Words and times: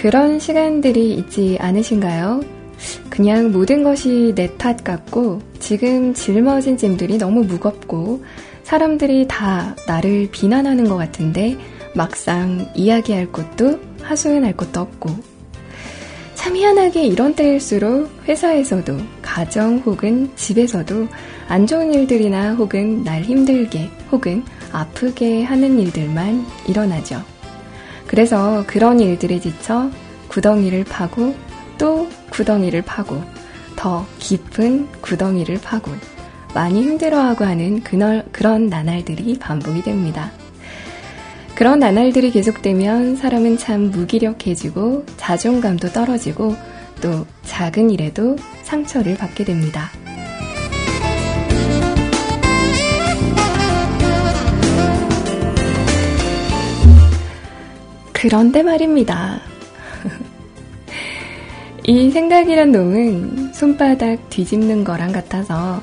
그런 0.00 0.38
시간들이 0.38 1.14
있지 1.14 1.58
않으신가요? 1.60 2.40
그냥 3.10 3.50
모든 3.50 3.82
것이 3.82 4.32
내 4.36 4.56
탓 4.56 4.84
같고, 4.84 5.42
지금 5.58 6.14
짊어진 6.14 6.76
짐들이 6.76 7.18
너무 7.18 7.42
무겁고, 7.42 8.22
사람들이 8.62 9.26
다 9.26 9.74
나를 9.88 10.28
비난하는 10.30 10.88
것 10.88 10.96
같은데, 10.96 11.56
막상 11.96 12.70
이야기할 12.76 13.32
것도 13.32 13.80
하소연할 14.00 14.56
것도 14.56 14.80
없고, 14.82 15.10
참 16.36 16.54
희한하게 16.54 17.04
이런 17.04 17.34
때일수록 17.34 18.08
회사에서도, 18.28 18.96
가정 19.20 19.78
혹은 19.78 20.30
집에서도 20.36 21.08
안 21.48 21.66
좋은 21.66 21.92
일들이나 21.92 22.54
혹은 22.54 23.02
날 23.02 23.22
힘들게 23.22 23.90
혹은 24.12 24.44
아프게 24.70 25.42
하는 25.42 25.80
일들만 25.80 26.46
일어나죠. 26.68 27.20
그래서 28.08 28.64
그런 28.66 28.98
일들에 28.98 29.38
지쳐 29.38 29.90
구덩이를 30.26 30.84
파고 30.84 31.36
또 31.78 32.08
구덩이를 32.30 32.82
파고 32.82 33.22
더 33.76 34.04
깊은 34.18 34.88
구덩이를 35.00 35.60
파고 35.62 35.92
많이 36.54 36.82
힘들어하고 36.82 37.44
하는 37.44 37.82
그널, 37.84 38.24
그런 38.32 38.66
나날들이 38.66 39.38
반복이 39.38 39.82
됩니다. 39.82 40.32
그런 41.54 41.78
나날들이 41.78 42.30
계속되면 42.30 43.16
사람은 43.16 43.58
참 43.58 43.90
무기력해지고 43.90 45.04
자존감도 45.16 45.90
떨어지고 45.90 46.56
또 47.00 47.26
작은 47.44 47.90
일에도 47.90 48.36
상처를 48.62 49.16
받게 49.16 49.44
됩니다. 49.44 49.90
그런데 58.28 58.62
말입니다. 58.62 59.40
이 61.86 62.10
생각이란 62.10 62.72
놈은 62.72 63.54
손바닥 63.54 64.28
뒤집는 64.28 64.84
거랑 64.84 65.12
같아서 65.12 65.80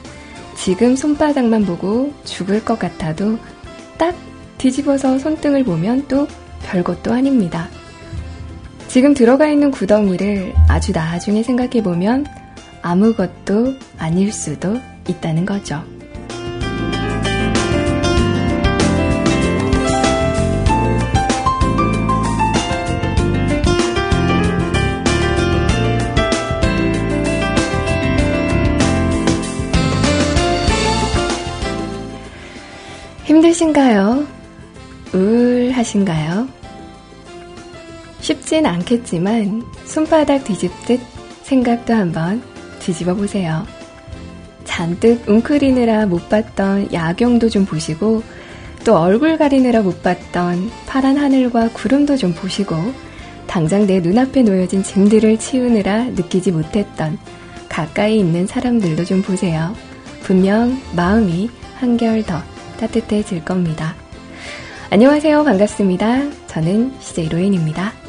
지금 0.55 0.95
손바닥만 0.95 1.65
보고 1.65 2.13
죽을 2.23 2.63
것 2.63 2.77
같아도 2.77 3.39
딱 3.97 4.15
뒤집어서 4.59 5.17
손등을 5.17 5.63
보면 5.63 6.07
또 6.07 6.27
별것도 6.61 7.11
아닙니다. 7.11 7.67
지금 8.89 9.15
들어가 9.15 9.47
있는 9.47 9.71
구덩이를 9.71 10.53
아주 10.69 10.91
나중에 10.91 11.41
생각해보면 11.41 12.27
아무것도 12.83 13.73
아닐 13.97 14.31
수도 14.31 14.77
있다는 15.09 15.47
거죠. 15.47 15.94
힘드신가요? 33.45 34.25
우울하신가요? 35.13 36.47
쉽진 38.21 38.65
않겠지만 38.65 39.63
손바닥 39.85 40.43
뒤집듯 40.45 40.99
생각도 41.43 41.93
한번 41.93 42.41
뒤집어 42.79 43.13
보세요. 43.13 43.65
잔뜩 44.63 45.29
웅크리느라 45.29 46.07
못 46.07 46.27
봤던 46.27 46.91
야경도 46.91 47.49
좀 47.49 47.65
보시고 47.65 48.23
또 48.83 48.97
얼굴 48.97 49.37
가리느라 49.37 49.81
못 49.81 50.01
봤던 50.01 50.71
파란 50.87 51.17
하늘과 51.17 51.69
구름도 51.73 52.17
좀 52.17 52.33
보시고 52.33 52.75
당장 53.45 53.85
내 53.85 53.99
눈앞에 53.99 54.41
놓여진 54.41 54.81
짐들을 54.81 55.37
치우느라 55.37 56.05
느끼지 56.05 56.51
못했던 56.51 57.19
가까이 57.69 58.19
있는 58.19 58.47
사람들도 58.47 59.05
좀 59.05 59.21
보세요. 59.21 59.75
분명 60.23 60.81
마음이 60.95 61.49
한결 61.75 62.23
더 62.23 62.41
따뜻해질 62.77 63.43
겁니다. 63.45 63.95
안녕하세요. 64.89 65.43
반갑습니다. 65.43 66.47
저는 66.47 66.93
CJ 66.99 67.29
로엔입니다. 67.29 68.04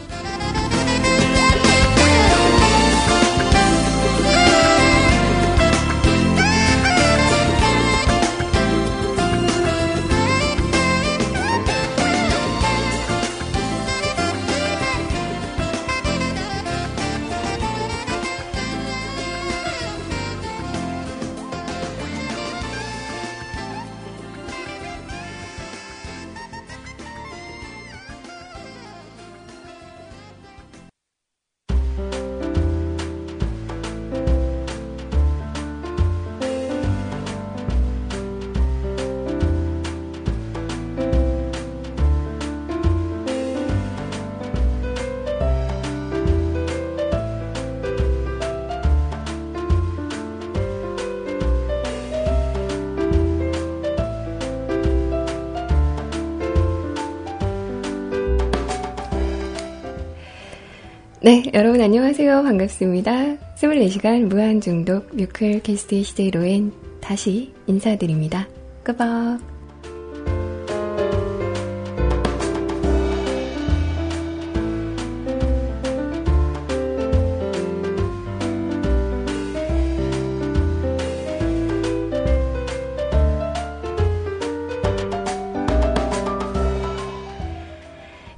네, 61.27 61.43
여러분 61.55 61.81
안녕하세요. 61.81 62.45
반갑습니다. 62.45 63.11
24시간 63.57 64.27
무한중독 64.27 65.09
뮤클 65.13 65.59
게스트 65.59 66.01
시대 66.05 66.31
로엔 66.31 66.71
다시 67.01 67.53
인사드립니다. 67.67 68.47
끄박. 68.85 69.41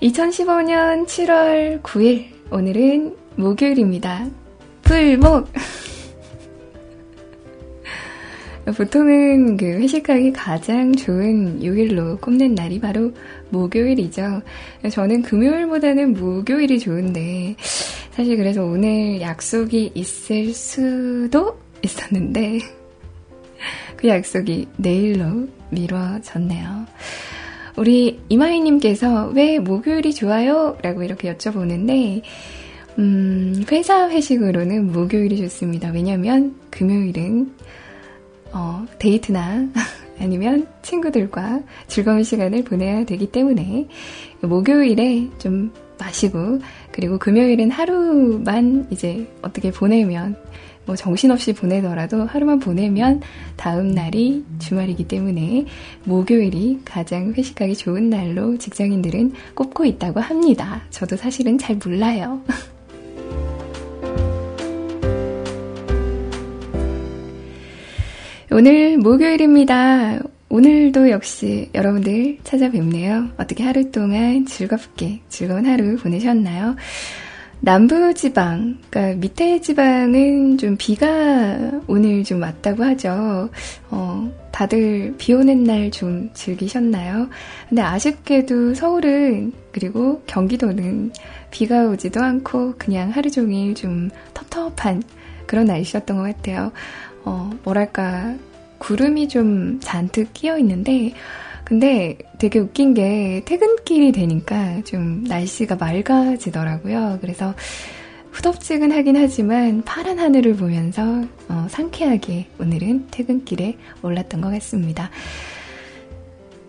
(2015년 0.01 1.05
7월 1.05 1.83
9일) 1.83 2.38
오늘은 2.51 3.15
목요일입니다. 3.37 4.27
풀목! 4.83 5.49
보통은 8.75 9.59
그 9.59 9.67
회식하기 9.67 10.33
가장 10.33 10.95
좋은 10.95 11.63
요일로 11.63 12.17
꼽는 12.19 12.55
날이 12.55 12.81
바로 12.81 13.13
목요일이죠. 13.51 14.41
저는 14.91 15.21
금요일보다는 15.23 16.15
목요일이 16.15 16.79
좋은데, 16.79 17.55
사실 18.13 18.39
그래서 18.39 18.65
오늘 18.65 19.21
약속이 19.21 19.93
있을 19.95 20.55
수도 20.55 21.59
있었는데, 21.83 22.61
그 23.97 24.09
약속이 24.09 24.69
내일로 24.79 25.49
미뤄졌네요. 25.71 26.87
우리 27.79 28.19
이마희님께서 28.29 29.29
왜 29.29 29.61
목요일이 29.61 30.13
좋아요? 30.13 30.77
라고 30.83 31.05
이렇게 31.05 31.33
여쭤보는데, 31.33 32.23
음, 32.99 33.65
회사 33.71 34.11
회식으로는 34.11 34.91
목요일이 34.93 35.37
좋습니다. 35.37 35.91
왜냐면 35.91 36.57
금요일은, 36.71 37.55
어, 38.53 38.85
데이트나 38.99 39.69
아니면 40.19 40.67
친구들과 40.83 41.61
즐거운 41.87 42.25
시간을 42.25 42.65
보내야 42.65 43.05
되기 43.05 43.31
때문에 43.31 43.87
목요일에 44.41 45.29
좀 45.39 45.73
마시고, 46.01 46.59
그리고 46.91 47.17
금요일은 47.17 47.71
하루만 47.71 48.89
이제 48.91 49.25
어떻게 49.41 49.71
보내면 49.71 50.35
뭐 50.89 50.97
정신없이 50.97 51.53
보내더라도 51.53 52.25
하루만 52.25 52.59
보내면 52.61 53.21
다음 53.57 53.91
날이 53.91 54.43
주말이기 54.59 55.07
때문에 55.07 55.67
목요일이 56.05 56.81
가장 56.83 57.35
회식하기 57.35 57.77
좋은 57.77 58.09
날로 58.09 58.57
직장인들은 58.57 59.35
꼽고 59.55 59.85
있다고 59.85 60.21
합니다. 60.21 60.81
저도 60.89 61.17
사실은 61.17 61.59
잘 61.59 61.77
몰라요. 61.77 62.41
오늘 68.51 68.97
목요일입니다. 68.97 70.21
오늘도 70.49 71.11
역시 71.11 71.69
여러분들 71.75 72.39
찾아뵙네요. 72.45 73.29
어떻게 73.37 73.63
하루 73.63 73.91
동안 73.91 74.47
즐겁게 74.47 75.21
즐거운 75.29 75.67
하루 75.67 75.99
보내셨나요? 75.99 76.77
남부지방, 77.61 78.79
그러니까 78.89 79.21
밑에 79.21 79.61
지방은 79.61 80.59
좀 80.59 80.77
비가 80.79 81.73
오늘 81.89 82.23
좀 82.23 82.41
왔다고 82.41 82.85
하죠. 82.85 83.51
어, 83.91 84.33
다들 84.53 85.15
비 85.19 85.33
오는 85.35 85.65
날 85.65 85.91
좀 85.91 86.31
즐기셨나요? 86.35 87.29
근데 87.69 87.83
아쉽게도 87.83 88.75
서울은, 88.75 89.53
그리고 89.73 90.23
경기도는 90.27 91.13
비가 91.51 91.87
오지도 91.87 92.23
않고 92.23 92.75
그냥 92.79 93.11
하루 93.11 93.31
종일 93.31 93.75
좀 93.75 94.11
텁텁한 94.35 95.03
그런 95.47 95.67
날씨였던 95.67 96.17
것 96.17 96.23
같아요. 96.23 96.73
어, 97.25 97.51
뭐랄까, 97.65 98.35
구름이 98.79 99.29
좀 99.29 99.81
잔뜩 99.81 100.33
끼어 100.33 100.59
있는데, 100.59 101.13
근데 101.69 102.17
되게 102.39 102.61
웃긴 102.61 102.95
게 102.95 103.43
퇴근길이 103.45 104.11
되니까 104.11 104.83
좀 104.85 105.23
날씨가 105.25 105.77
맑아지더라고요. 105.77 107.19
그래서 107.21 107.55
후덥지근 108.31 108.91
하긴 108.91 109.17
하지만 109.17 109.83
파란 109.83 110.19
하늘을 110.19 110.55
보면서 110.55 111.03
어, 111.49 111.67
상쾌하게 111.69 112.47
오늘은 112.59 113.09
퇴근길에 113.11 113.77
올랐던 114.01 114.41
것 114.41 114.51
같습니다. 114.53 115.11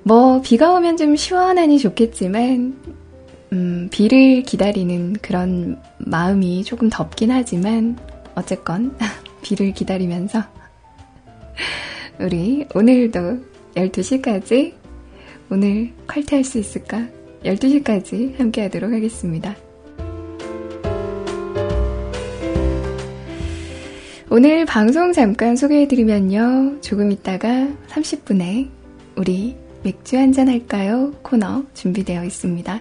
뭐 0.03 0.41
비가 0.41 0.73
오면 0.73 0.97
좀 0.97 1.15
시원하니 1.15 1.79
좋겠지만 1.79 2.77
음, 3.53 3.87
비를 3.93 4.43
기다리는 4.43 5.13
그런 5.21 5.81
마음이 5.99 6.65
조금 6.65 6.89
덥긴 6.89 7.31
하지만 7.31 7.97
어쨌건 8.35 8.97
비를 9.43 9.71
기다리면서 9.71 10.43
우리 12.19 12.65
오늘도 12.75 13.39
12시까지 13.75 14.78
오늘 15.51 15.91
칼퇴할 16.05 16.43
수 16.43 16.59
있을까? 16.59 17.07
12시까지 17.43 18.37
함께 18.37 18.63
하도록 18.63 18.91
하겠습니다. 18.91 19.55
오늘 24.29 24.65
방송 24.65 25.11
잠깐 25.11 25.55
소개해드리면요. 25.55 26.81
조금 26.81 27.11
있다가 27.11 27.67
30분에 27.87 28.69
우리 29.15 29.55
맥주 29.81 30.17
한잔 30.17 30.49
할까요? 30.49 31.11
코너 31.23 31.63
준비되어 31.73 32.23
있습니다. 32.25 32.79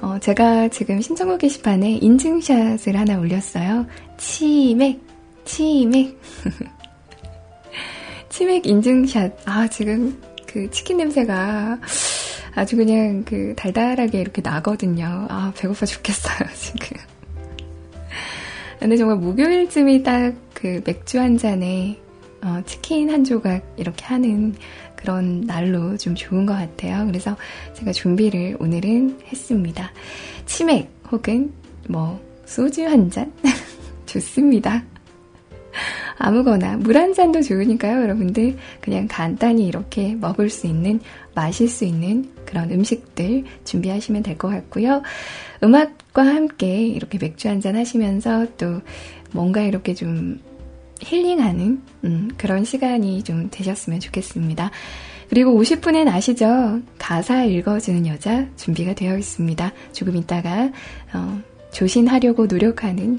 어, 0.00 0.18
제가 0.18 0.68
지금 0.68 1.02
신청곡 1.02 1.38
게시판에 1.40 1.98
인증샷을 2.00 2.96
하나 2.96 3.18
올렸어요. 3.18 3.86
치맥, 4.16 5.00
치맥. 5.44 6.18
치맥 8.30 8.66
인증샷. 8.66 9.36
아, 9.44 9.68
지금 9.68 10.18
그 10.56 10.70
치킨 10.70 10.96
냄새가 10.96 11.78
아주 12.54 12.76
그냥 12.76 13.24
그 13.24 13.54
달달하게 13.56 14.20
이렇게 14.20 14.40
나거든요. 14.40 15.26
아, 15.28 15.52
배고파 15.56 15.84
죽겠어요, 15.84 16.48
지금. 16.56 16.96
근데 18.78 18.96
정말 18.96 19.16
목요일쯤이 19.18 20.02
딱 20.02 20.46
그 20.56 20.80
맥주 20.86 21.20
한 21.20 21.36
잔에 21.36 22.00
어, 22.42 22.62
치킨 22.64 23.10
한 23.10 23.24
조각 23.24 23.62
이렇게 23.76 24.04
하는 24.06 24.54
그런 24.96 25.42
날로 25.42 25.98
좀 25.98 26.14
좋은 26.14 26.46
것 26.46 26.54
같아요. 26.54 27.06
그래서 27.06 27.36
제가 27.74 27.92
준비를 27.92 28.56
오늘은 28.58 29.20
했습니다. 29.26 29.92
치맥 30.46 30.90
혹은 31.12 31.52
뭐 31.88 32.18
소주 32.46 32.86
한 32.86 33.10
잔 33.10 33.30
좋습니다. 34.06 34.82
아무거나 36.18 36.76
물 36.78 36.96
한 36.96 37.12
잔도 37.14 37.42
좋으니까요, 37.42 38.02
여러분들. 38.02 38.56
그냥 38.80 39.06
간단히 39.08 39.66
이렇게 39.66 40.14
먹을 40.14 40.48
수 40.50 40.66
있는, 40.66 41.00
마실 41.34 41.68
수 41.68 41.84
있는 41.84 42.30
그런 42.46 42.70
음식들 42.70 43.44
준비하시면 43.64 44.22
될 44.22 44.38
것 44.38 44.48
같고요. 44.48 45.02
음악과 45.62 46.24
함께 46.26 46.86
이렇게 46.86 47.18
맥주 47.18 47.48
한 47.48 47.60
잔 47.60 47.76
하시면서 47.76 48.46
또 48.56 48.80
뭔가 49.32 49.60
이렇게 49.62 49.94
좀 49.94 50.38
힐링하는 51.00 51.82
음, 52.04 52.30
그런 52.38 52.64
시간이 52.64 53.22
좀 53.22 53.48
되셨으면 53.50 54.00
좋겠습니다. 54.00 54.70
그리고 55.28 55.60
50분엔 55.60 56.08
아시죠? 56.08 56.80
가사 56.98 57.44
읽어주는 57.44 58.06
여자 58.06 58.46
준비가 58.56 58.94
되어 58.94 59.18
있습니다. 59.18 59.72
조금 59.92 60.16
있다가 60.16 60.70
어, 61.12 61.40
조신하려고 61.72 62.46
노력하는 62.46 63.16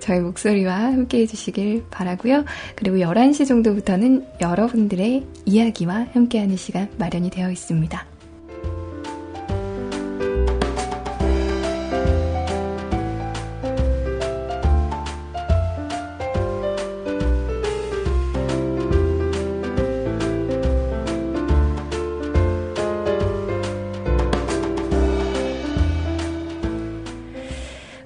저희 0.00 0.20
목소리와 0.20 0.74
함께 0.74 1.20
해주시길 1.20 1.84
바라고요. 1.90 2.44
그리고 2.74 2.96
11시 2.96 3.46
정도부터는 3.46 4.26
여러분들의 4.40 5.24
이야기와 5.46 6.06
함께하는 6.12 6.56
시간 6.56 6.88
마련이 6.98 7.30
되어 7.30 7.50
있습니다. 7.50 8.11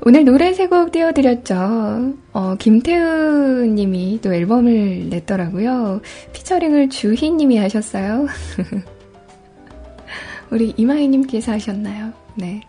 오늘 0.08 0.24
노래 0.24 0.52
세 0.52 0.68
곡 0.68 0.92
띄워드렸죠. 0.92 2.14
어, 2.32 2.54
김태우 2.60 3.66
님이 3.66 4.20
또 4.22 4.32
앨범을 4.32 5.08
냈더라고요. 5.08 6.00
피처링을 6.32 6.90
주희 6.90 7.32
님이 7.32 7.56
하셨어요. 7.56 8.28
우리 10.52 10.72
이마희 10.76 11.08
님께서 11.08 11.50
하셨나요? 11.50 12.12
네. 12.36 12.60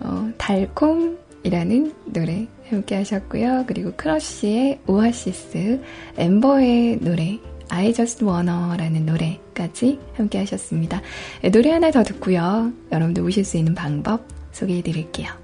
어, 0.00 0.30
달콤이라는 0.38 1.92
노래 2.06 2.46
함께 2.70 2.94
하셨고요. 2.94 3.64
그리고 3.66 3.92
크러쉬의 3.94 4.80
오아시스, 4.86 5.82
엠버의 6.16 7.00
노래, 7.02 7.38
I 7.68 7.92
Just 7.92 8.24
Wanna라는 8.24 9.04
노래까지 9.04 9.98
함께 10.14 10.38
하셨습니다. 10.38 11.02
네, 11.42 11.50
노래 11.50 11.72
하나 11.72 11.90
더 11.90 12.02
듣고요. 12.02 12.72
여러분들 12.90 13.22
오실 13.22 13.44
수 13.44 13.58
있는 13.58 13.74
방법 13.74 14.26
소개해 14.52 14.80
드릴게요. 14.80 15.43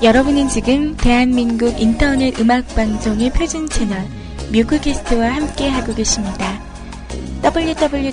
여러분은 0.00 0.48
지금 0.48 0.96
대한민국 0.96 1.80
인터넷 1.80 2.38
음악 2.38 2.68
방송의 2.68 3.30
표준 3.30 3.68
채널 3.68 4.06
뮤크캐스트와 4.52 5.34
함께 5.34 5.68
하고 5.68 5.92
계십니다. 5.92 6.62
www.mukulcast.com 7.42 8.06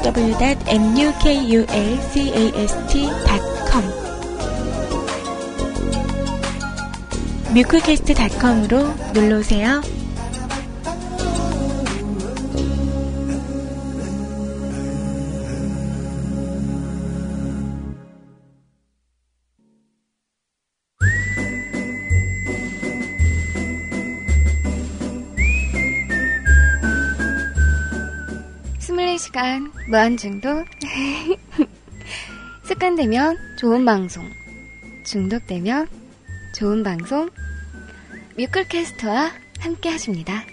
뮤크캐스트.com으로 7.54 8.88
놀러오세요. 9.14 9.84
무한중독 29.96 30.66
습관되면 32.68 33.38
좋은 33.58 33.86
방송 33.86 34.30
중독되면 35.06 35.88
좋은 36.54 36.84
방송 36.84 37.30
뮤클캐스트와 38.38 39.32
함께 39.62 39.88
하십니다. 39.88 40.44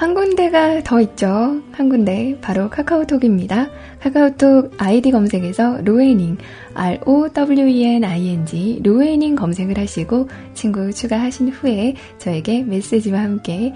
한 0.00 0.14
군데가 0.14 0.82
더 0.82 0.98
있죠. 1.02 1.60
한 1.72 1.90
군데 1.90 2.38
바로 2.40 2.70
카카오톡입니다. 2.70 3.68
카카오톡 4.00 4.72
아이디 4.78 5.10
검색에서 5.10 5.82
로에닝 5.84 6.38
R-O-W-E-N-I-N-G 6.72 8.80
로에닝 8.82 9.36
검색을 9.36 9.76
하시고 9.76 10.30
친구 10.54 10.90
추가하신 10.90 11.50
후에 11.50 11.96
저에게 12.16 12.62
메시지와 12.62 13.20
함께 13.20 13.74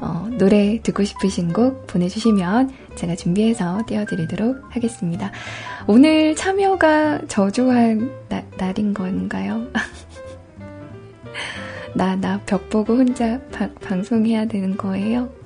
어, 0.00 0.28
노래 0.38 0.78
듣고 0.80 1.02
싶으신 1.02 1.52
곡 1.52 1.88
보내주시면 1.88 2.70
제가 2.94 3.16
준비해서 3.16 3.82
띄워드리도록 3.88 4.76
하겠습니다. 4.76 5.32
오늘 5.88 6.36
참여가 6.36 7.22
저조한 7.26 8.12
나, 8.28 8.44
날인 8.58 8.94
건가요? 8.94 9.66
나, 11.96 12.14
나 12.14 12.40
벽 12.46 12.70
보고 12.70 12.94
혼자 12.94 13.40
바, 13.50 13.68
방송해야 13.80 14.46
되는 14.46 14.76
거예요? 14.76 15.42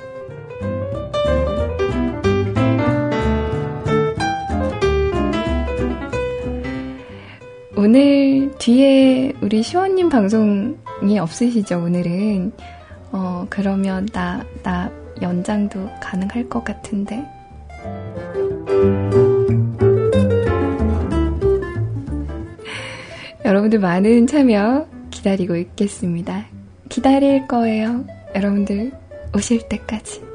오늘 7.76 8.50
뒤에 8.58 9.32
우리 9.40 9.62
시원님 9.62 10.08
방송이 10.08 11.18
없으시죠, 11.18 11.78
오늘은? 11.78 12.52
어, 13.12 13.46
그러면 13.48 14.06
나, 14.12 14.44
나 14.62 14.90
연장도 15.22 15.88
가능할 16.00 16.48
것 16.48 16.64
같은데. 16.64 17.24
여러분들 23.44 23.78
많은 23.78 24.26
참여 24.26 24.86
기다리고 25.10 25.56
있겠습니다. 25.56 26.46
기다릴 26.88 27.46
거예요. 27.46 28.04
여러분들 28.34 28.92
오실 29.34 29.68
때까지. 29.68 30.27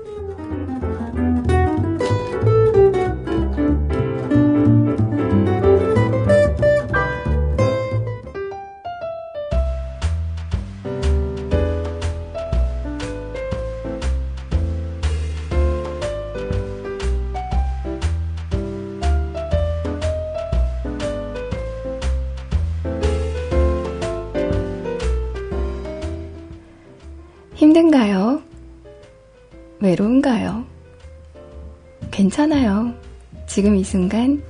지금 33.54 33.76
이 33.76 33.84
순간 33.84 34.42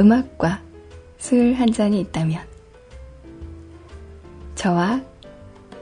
음악과 0.00 0.60
술 1.18 1.54
한 1.54 1.72
잔이 1.72 2.00
있다면 2.00 2.42
저와 4.56 5.00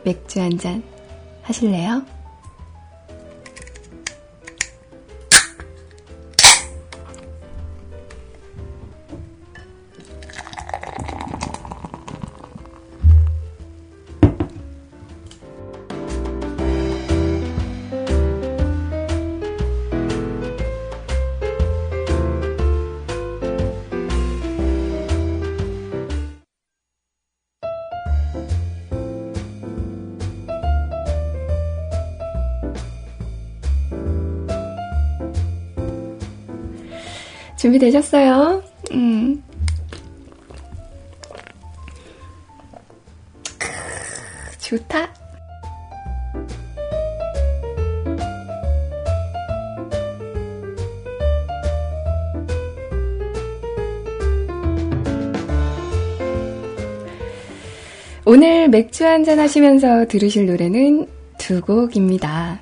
맥주 0.05 0.41
한 0.43 0.59
잔 0.59 0.83
하실래요? 1.41 2.05
준비되셨어요? 37.71 38.63
음. 38.93 39.43
좋다. 44.59 45.09
오늘 58.25 58.69
맥주 58.69 59.05
한잔 59.05 59.41
하시면서 59.41 60.07
들으실 60.07 60.47
노래는 60.47 61.07
두 61.39 61.61
곡입니다. 61.61 62.61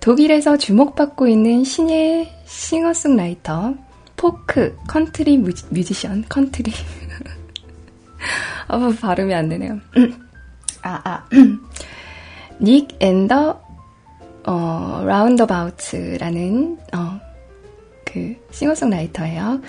독일에서 0.00 0.58
주목받고 0.58 1.26
있는 1.26 1.64
신예 1.64 2.28
싱어송라이터 2.44 3.85
포크, 4.16 4.76
컨트리 4.88 5.38
뮤지, 5.38 5.64
뮤지션, 5.70 6.24
컨트리. 6.28 6.72
어, 8.68 8.90
발음이 9.00 9.34
안 9.34 9.48
되네요. 9.48 9.80
아, 10.82 11.00
아. 11.04 11.24
Nick 12.60 12.96
and 13.00 13.26
the, 13.26 13.60
어, 14.46 15.02
Roundabouts라는, 15.04 16.78
어, 16.94 17.20
그, 18.04 18.36
싱어송라이터예요. 18.50 19.60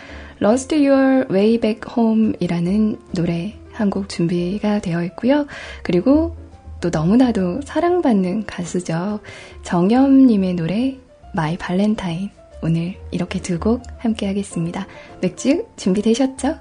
Lost 0.41 0.75
Your 0.75 1.25
Way 1.31 1.59
Back 1.59 1.91
Home 1.97 2.33
이라는 2.39 2.99
노래 3.11 3.57
한 3.73 3.89
곡 3.89 4.09
준비가 4.09 4.79
되어 4.79 5.03
있고요. 5.05 5.45
그리고 5.83 6.35
또 6.81 6.89
너무나도 6.89 7.61
사랑받는 7.63 8.45
가수죠. 8.45 9.19
정엽님의 9.63 10.53
노래, 10.55 10.97
My 11.35 11.57
Valentine. 11.57 12.36
오늘 12.61 12.95
이렇게 13.11 13.39
두 13.41 13.59
곡 13.59 13.83
함께 13.99 14.27
하겠습니다. 14.27 14.87
맥주 15.21 15.65
준비되셨죠? 15.77 16.57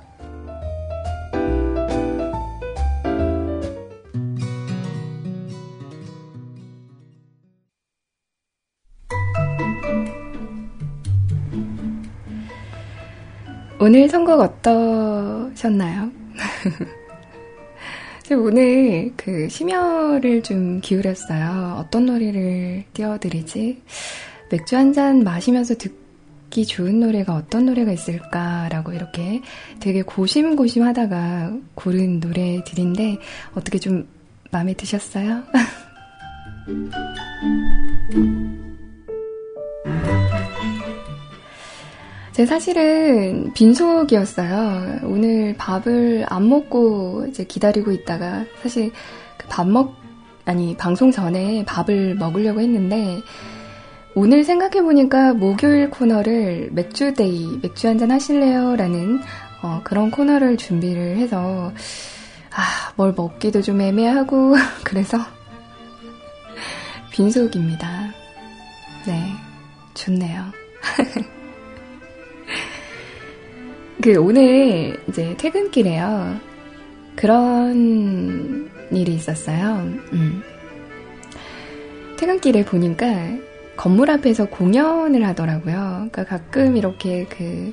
오늘 13.79 14.09
선곡 14.09 14.41
어떠셨나요? 14.41 16.11
오늘 18.31 19.13
그 19.17 19.49
심혈을 19.49 20.43
좀 20.43 20.81
기울였어요. 20.81 21.77
어떤 21.79 22.07
놀이를 22.07 22.85
띄워드리지? 22.93 23.83
맥주 24.51 24.77
한 24.77 24.93
잔 24.93 25.25
마시면서 25.25 25.75
듣기 25.75 26.67
좋은 26.67 27.01
노래가 27.01 27.35
어떤 27.35 27.67
노래가 27.67 27.93
있을까라고 27.93 28.93
이렇게 28.93 29.43
되게 29.81 30.03
고심고심 30.03 30.83
하다가 30.85 31.53
고른 31.75 32.21
노래들인데 32.21 33.19
어떻게 33.55 33.79
좀 33.79 34.07
마음에 34.51 34.75
드셨어요? 34.75 35.43
제 42.33 42.45
사실은 42.45 43.53
빈속이었어요. 43.55 45.01
오늘 45.05 45.55
밥을 45.57 46.27
안 46.29 46.49
먹고 46.51 47.27
이제 47.29 47.45
기다리고 47.45 47.93
있다가 47.93 48.45
사실 48.63 48.93
그밥 49.39 49.67
먹, 49.69 49.95
아니, 50.45 50.77
방송 50.77 51.11
전에 51.11 51.65
밥을 51.65 52.15
먹으려고 52.17 52.61
했는데 52.61 53.23
오늘 54.19 54.45
생각해보니까 54.45 55.35
목요일 55.35 55.91
코너를 55.91 56.71
맥주데이, 56.73 57.59
맥주 57.61 57.87
한잔 57.87 58.11
하실래요? 58.11 58.75
라는 58.77 59.21
어, 59.63 59.83
그런 59.85 60.11
코너를 60.11 60.57
준비를 60.57 61.19
해서 61.19 61.71
아, 62.51 62.93
뭘 62.97 63.13
먹기도 63.15 63.61
좀 63.61 63.79
애매하고 63.79 64.55
그래서 64.85 65.19
빈속입니다. 67.11 68.07
네, 69.07 69.35
좋네요. 69.93 70.45
그 74.03 74.19
오늘 74.19 74.99
이제 75.11 75.37
퇴근길에요. 75.37 76.41
그런 77.17 78.71
일이 78.91 79.13
있었어요. 79.13 79.75
음. 80.15 80.43
퇴근길에 82.17 82.65
보니까 82.65 83.45
건물 83.77 84.11
앞에서 84.11 84.47
공연을 84.47 85.25
하더라고요. 85.27 86.09
그러니까 86.11 86.25
가끔 86.25 86.77
이렇게 86.77 87.27
그 87.27 87.73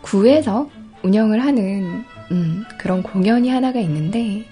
구에서 0.00 0.70
운영을 1.02 1.42
하는 1.42 2.04
음, 2.30 2.64
그런 2.78 3.02
공연이 3.02 3.50
하나가 3.50 3.78
있는데 3.80 4.44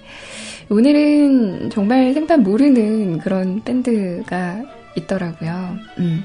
오늘은 0.69 1.69
정말 1.69 2.13
생판 2.13 2.43
모르는 2.43 3.19
그런 3.19 3.61
밴드가 3.63 4.61
있더라고요. 4.95 5.75
음. 5.99 6.23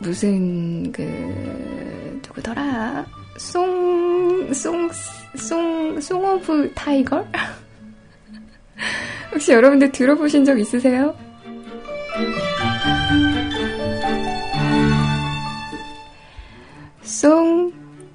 무슨 0.00 0.92
그 0.92 1.02
누구더라? 2.26 3.06
song, 3.38 4.52
song, 4.52 4.90
song, 5.36 6.00
Song 6.00 6.24
of 6.24 6.72
Tiger? 6.74 7.24
혹시 9.32 9.52
여러분들 9.52 9.92
들어보신 9.92 10.44
적 10.44 10.58
있으세요? 10.58 11.14
Song 17.02 17.72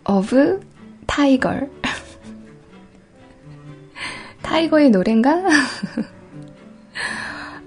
of 0.07 0.59
Tiger. 1.07 1.67
타이거의 4.41 4.89
노래인가? 4.91 5.41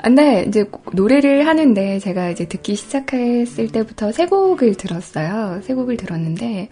근데 0.03 0.45
이제 0.47 0.65
노래를 0.93 1.49
하는데 1.49 1.99
제가 1.99 2.31
이제 2.31 2.47
듣기 2.47 2.77
시작했을 2.77 3.73
때부터 3.73 4.13
세 4.13 4.27
곡을 4.27 4.77
들었어요. 4.77 5.61
세 5.63 5.75
곡을 5.75 5.97
들었는데, 5.97 6.69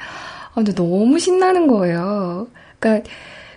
아, 0.50 0.54
근데 0.54 0.72
너무 0.72 1.18
신나는 1.18 1.66
거예요. 1.66 2.46
그러니까 2.78 3.10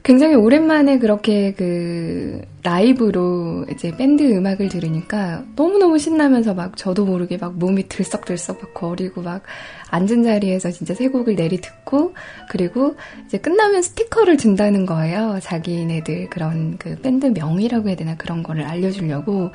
굉장히 0.07 0.35
오랜만에 0.35 0.99
그렇게 0.99 1.51
그 1.51 2.41
라이브로 2.63 3.65
이제 3.69 3.91
밴드 3.91 4.23
음악을 4.23 4.69
들으니까 4.69 5.43
너무너무 5.57 5.97
신나면서 5.97 6.53
막 6.53 6.77
저도 6.77 7.03
모르게 7.03 7.35
막 7.35 7.57
몸이 7.57 7.89
들썩들썩 7.89 8.61
막 8.61 8.73
거리고 8.73 9.21
막 9.21 9.43
앉은 9.89 10.23
자리에서 10.23 10.71
진짜 10.71 10.93
세 10.93 11.09
곡을 11.09 11.35
내리 11.35 11.59
듣고 11.59 12.13
그리고 12.49 12.95
이제 13.25 13.37
끝나면 13.37 13.81
스티커를 13.81 14.37
준다는 14.37 14.85
거예요. 14.85 15.39
자기네들 15.41 16.29
그런 16.29 16.77
그 16.77 16.95
밴드 17.01 17.25
명이라고 17.25 17.89
해야 17.89 17.97
되나 17.97 18.15
그런 18.15 18.43
거를 18.43 18.63
알려주려고 18.63 19.51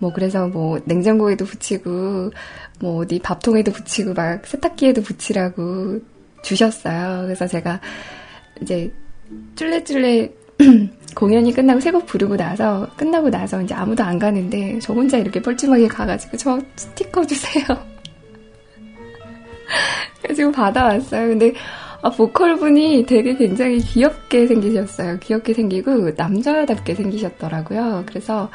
뭐 0.00 0.12
그래서 0.12 0.48
뭐 0.48 0.78
냉장고에도 0.84 1.46
붙이고 1.46 2.30
뭐 2.78 2.96
어디 2.98 3.20
밥통에도 3.20 3.72
붙이고 3.72 4.12
막 4.12 4.46
세탁기에도 4.46 5.00
붙이라고 5.00 6.00
주셨어요. 6.42 7.22
그래서 7.22 7.46
제가 7.46 7.80
이제 8.60 8.92
쫄래쫄래 9.56 10.30
공연이 11.14 11.52
끝나고 11.52 11.80
세 11.80 11.90
곡 11.90 12.06
부르고 12.06 12.36
나서 12.36 12.88
끝나고 12.96 13.30
나서 13.30 13.60
이제 13.62 13.74
아무도 13.74 14.02
안 14.02 14.18
가는데 14.18 14.78
저 14.80 14.92
혼자 14.92 15.18
이렇게 15.18 15.40
뻘쭘하게 15.40 15.88
가가지고 15.88 16.36
저 16.36 16.60
스티커 16.76 17.24
주세요. 17.24 17.64
그래서 20.22 20.50
받아왔어요. 20.50 21.28
근데 21.28 21.52
아, 22.02 22.10
보컬 22.10 22.56
분이 22.56 23.06
되게 23.06 23.34
굉장히 23.34 23.78
귀엽게 23.78 24.46
생기셨어요. 24.46 25.18
귀엽게 25.20 25.54
생기고 25.54 26.10
남자답게 26.16 26.94
생기셨더라고요. 26.94 28.04
그래서 28.06 28.50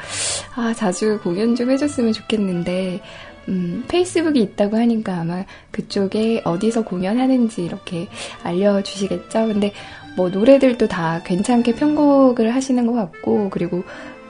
아 0.54 0.72
자주 0.74 1.18
공연 1.22 1.54
좀 1.56 1.70
해줬으면 1.70 2.12
좋겠는데 2.12 3.00
음, 3.48 3.84
페이스북이 3.88 4.40
있다고 4.40 4.76
하니까 4.76 5.20
아마 5.20 5.44
그쪽에 5.72 6.42
어디서 6.44 6.84
공연하는지 6.84 7.64
이렇게 7.64 8.06
알려주시겠죠. 8.44 9.46
근데 9.48 9.72
뭐 10.16 10.28
노래들도 10.28 10.88
다 10.88 11.22
괜찮게 11.24 11.74
편곡을 11.74 12.54
하시는 12.54 12.86
것 12.86 12.92
같고 12.92 13.50
그리고 13.50 13.84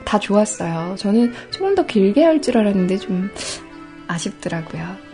다 0.05 0.19
좋았어요. 0.19 0.95
저는 0.97 1.31
조금 1.51 1.75
더 1.75 1.85
길게 1.85 2.23
할 2.23 2.41
줄 2.41 2.57
알았는데 2.57 2.97
좀 2.97 3.29
아쉽더라고요. 4.07 5.11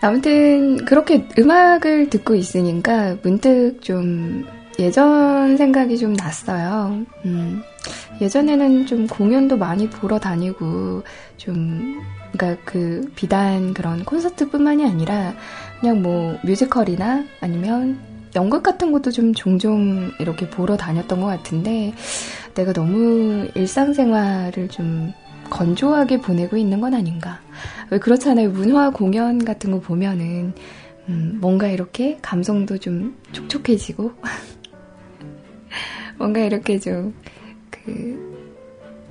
아무튼 0.00 0.84
그렇게 0.84 1.26
음악을 1.38 2.10
듣고 2.10 2.34
있으니까 2.34 3.16
문득 3.22 3.78
좀 3.80 4.46
예전 4.78 5.56
생각이 5.56 5.98
좀 5.98 6.12
났어요. 6.14 7.04
음, 7.24 7.62
예전에는 8.20 8.86
좀 8.86 9.06
공연도 9.06 9.56
많이 9.56 9.88
보러 9.88 10.18
다니고 10.18 11.02
좀 11.36 12.02
그러니까 12.32 12.60
그 12.64 13.10
비단 13.14 13.74
그런 13.74 14.04
콘서트뿐만이 14.04 14.84
아니라 14.84 15.34
그냥 15.80 16.02
뭐 16.02 16.36
뮤지컬이나 16.44 17.24
아니면 17.40 17.98
연극 18.34 18.62
같은 18.62 18.90
것도 18.90 19.12
좀 19.12 19.32
종종 19.32 20.10
이렇게 20.18 20.48
보러 20.50 20.76
다녔던 20.76 21.20
것 21.20 21.26
같은데 21.26 21.94
내가 22.54 22.72
너무 22.72 23.48
일상생활을 23.54 24.68
좀 24.68 25.12
건조하게 25.50 26.20
보내고 26.20 26.56
있는 26.56 26.80
건 26.80 26.94
아닌가. 26.94 27.40
왜 27.90 27.98
그렇잖아요. 27.98 28.50
문화 28.50 28.90
공연 28.90 29.44
같은 29.44 29.70
거 29.70 29.80
보면은, 29.80 30.52
음, 31.08 31.38
뭔가 31.40 31.68
이렇게 31.68 32.18
감성도 32.22 32.78
좀 32.78 33.16
촉촉해지고, 33.32 34.12
뭔가 36.18 36.40
이렇게 36.40 36.78
좀, 36.78 37.14
그, 37.70 38.34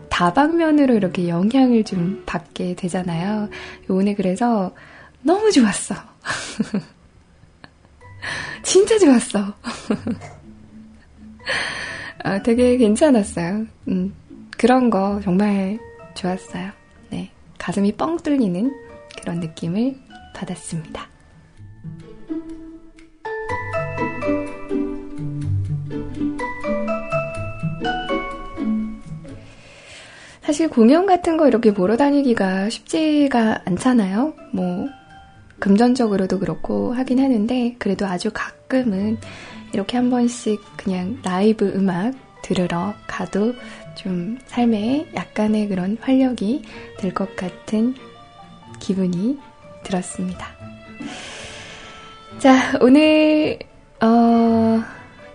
다방면으로 0.09 0.93
이렇게 0.93 1.27
영향을 1.27 1.83
좀 1.83 2.21
받게 2.25 2.75
되잖아요. 2.75 3.49
오늘 3.89 4.15
그래서 4.15 4.73
너무 5.23 5.51
좋았어. 5.51 5.95
진짜 8.61 8.99
좋았어. 8.99 9.39
아, 12.23 12.41
되게 12.43 12.77
괜찮았어요. 12.77 13.65
음, 13.87 14.13
그런 14.57 14.89
거 14.89 15.19
정말 15.23 15.79
좋았어요. 16.13 16.71
네. 17.09 17.31
가슴이 17.57 17.93
뻥 17.93 18.17
뚫리는 18.17 18.71
그런 19.19 19.39
느낌을 19.39 19.95
받았습니다. 20.35 21.07
사실 30.45 30.67
공연 30.69 31.05
같은 31.05 31.37
거 31.37 31.47
이렇게 31.47 31.73
보러 31.73 31.95
다니기가 31.95 32.69
쉽지가 32.69 33.61
않잖아요. 33.65 34.33
뭐, 34.51 34.87
금전적으로도 35.59 36.39
그렇고 36.39 36.93
하긴 36.93 37.19
하는데, 37.19 37.75
그래도 37.79 38.05
아주 38.05 38.29
가끔은 38.33 39.17
이렇게 39.73 39.95
한 39.97 40.09
번씩 40.09 40.59
그냥 40.75 41.17
라이브 41.23 41.71
음악 41.75 42.13
들으러 42.41 42.93
가도 43.07 43.53
좀 43.95 44.37
삶에 44.47 45.07
약간의 45.15 45.69
그런 45.69 45.97
활력이 46.01 46.63
될 46.97 47.13
것 47.13 47.35
같은 47.37 47.95
기분이 48.79 49.39
들었습니다. 49.83 50.47
자, 52.39 52.77
오늘, 52.81 53.59
어, 54.01 54.83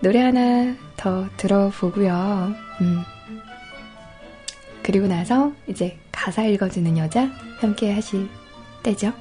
노래 0.01 0.19
하나 0.21 0.75
더 0.95 1.25
들어보고요. 1.37 2.53
음. 2.81 3.03
그리고 4.89 5.05
나서 5.05 5.51
이제 5.67 5.95
가사 6.11 6.43
읽어주는 6.45 6.97
여자 6.97 7.25
함께 7.59 7.93
하실 7.93 8.27
때죠. 8.81 9.13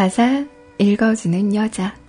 가사 0.00 0.46
읽어주는 0.78 1.54
여자. 1.54 1.99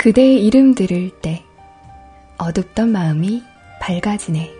그대의 0.00 0.42
이름 0.46 0.74
들을 0.74 1.10
때 1.20 1.44
어둡던 2.38 2.88
마음이 2.88 3.42
밝아지네. 3.82 4.50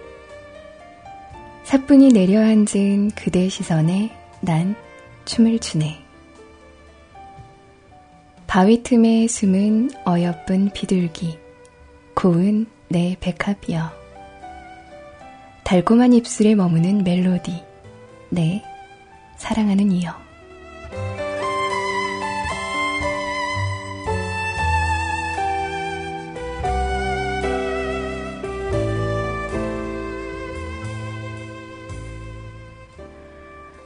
사뿐히 1.64 2.08
내려앉은 2.08 3.12
그대 3.12 3.48
시선에 3.48 4.14
난 4.42 4.76
춤을 5.24 5.58
추네. 5.60 5.98
바위 8.46 8.82
틈에 8.82 9.28
숨은 9.28 9.92
어여쁜 10.06 10.72
비둘기, 10.74 11.38
고운 12.12 12.66
내 12.88 13.16
백합이여. 13.18 13.92
달콤한 15.64 16.12
입술에 16.12 16.54
머무는 16.54 17.02
멜로디, 17.02 17.64
내 18.28 18.62
사랑하는 19.38 19.90
이여. 19.90 20.19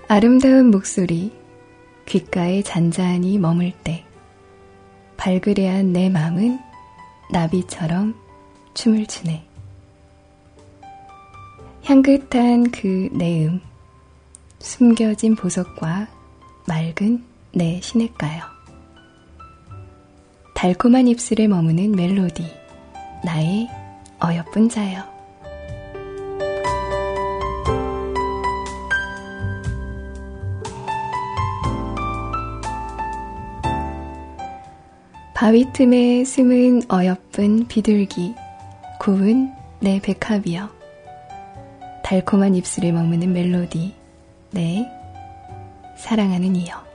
아름다운 0.06 0.70
목소리, 0.70 1.32
귓가에 2.04 2.62
잔잔히 2.62 3.38
머물 3.38 3.72
때, 3.82 4.04
발그레한 5.16 5.94
내 5.94 6.10
맘은 6.10 6.58
나비처럼 7.32 8.14
춤을 8.74 9.06
추네. 9.06 9.46
향긋한 11.84 12.70
그 12.70 13.08
내음, 13.12 13.60
숨겨진 14.58 15.36
보석과 15.36 16.06
맑은 16.66 17.24
내 17.52 17.80
시냇가요. 17.80 18.42
달콤한 20.54 21.08
입술에 21.08 21.46
머무는 21.46 21.92
멜로디, 21.92 22.44
나의 23.24 23.68
어여쁜 24.22 24.68
자요. 24.68 25.13
바위 35.34 35.64
틈에 35.72 36.24
숨은 36.24 36.82
어여쁜 36.88 37.66
비둘기, 37.66 38.34
고운 39.00 39.52
내 39.80 40.00
백합이여. 40.00 40.70
달콤한 42.04 42.54
입술에 42.54 42.92
머무는 42.92 43.32
멜로디, 43.32 43.94
내 44.52 44.88
사랑하는 45.96 46.54
이여. 46.54 46.93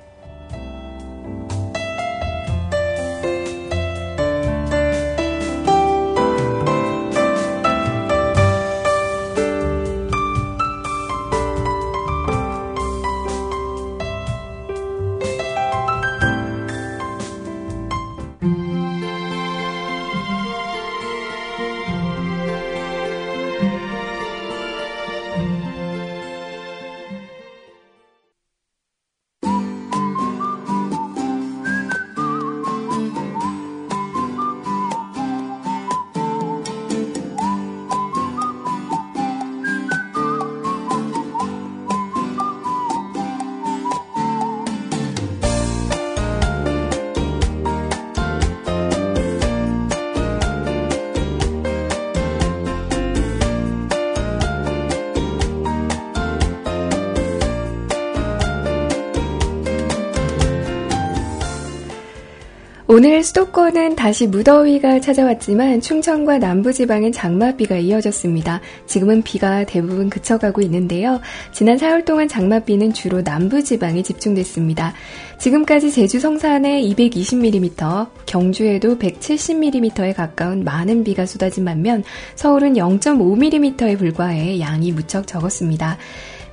오늘 62.99 63.23
수도권은 63.23 63.95
다시 63.95 64.27
무더위가 64.27 64.99
찾아왔지만 64.99 65.79
충청과 65.79 66.37
남부지방엔 66.39 67.13
장맛비가 67.13 67.77
이어졌습니다. 67.77 68.59
지금은 68.87 69.21
비가 69.21 69.63
대부분 69.63 70.09
그쳐가고 70.09 70.59
있는데요. 70.63 71.21
지난 71.53 71.77
4월 71.77 72.03
동안 72.03 72.27
장맛비는 72.27 72.91
주로 72.91 73.21
남부지방에 73.21 74.03
집중됐습니다. 74.03 74.93
지금까지 75.37 75.91
제주 75.91 76.19
성산에 76.19 76.81
220mm, 76.81 78.09
경주에도 78.25 78.97
170mm에 78.97 80.13
가까운 80.13 80.65
많은 80.65 81.05
비가 81.05 81.25
쏟아진 81.25 81.63
반면 81.63 82.03
서울은 82.35 82.73
0.5mm에 82.73 83.97
불과해 83.97 84.59
양이 84.59 84.91
무척 84.91 85.25
적었습니다. 85.25 85.97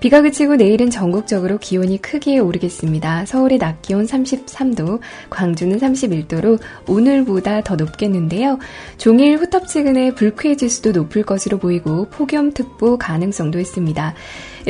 비가 0.07 0.23
그치고 0.23 0.55
내일은 0.55 0.89
전국적으로 0.89 1.59
기온이 1.59 2.01
크게 2.01 2.39
오르겠습니다. 2.39 3.27
서울의 3.27 3.59
낮 3.59 3.83
기온 3.83 4.07
33도, 4.07 5.01
광주는 5.31 5.77
31도로 5.77 6.61
오늘보다 6.87 7.63
더 7.63 7.75
높겠는데요. 7.75 8.61
종일 8.99 9.37
후텁지근해 9.37 10.15
불쾌 10.15 10.55
지수도 10.55 10.93
높을 10.93 11.25
것으로 11.25 11.59
보이고 11.59 12.09
폭염특보 12.11 12.99
가능성도 12.99 13.59
있습니다. 13.59 14.15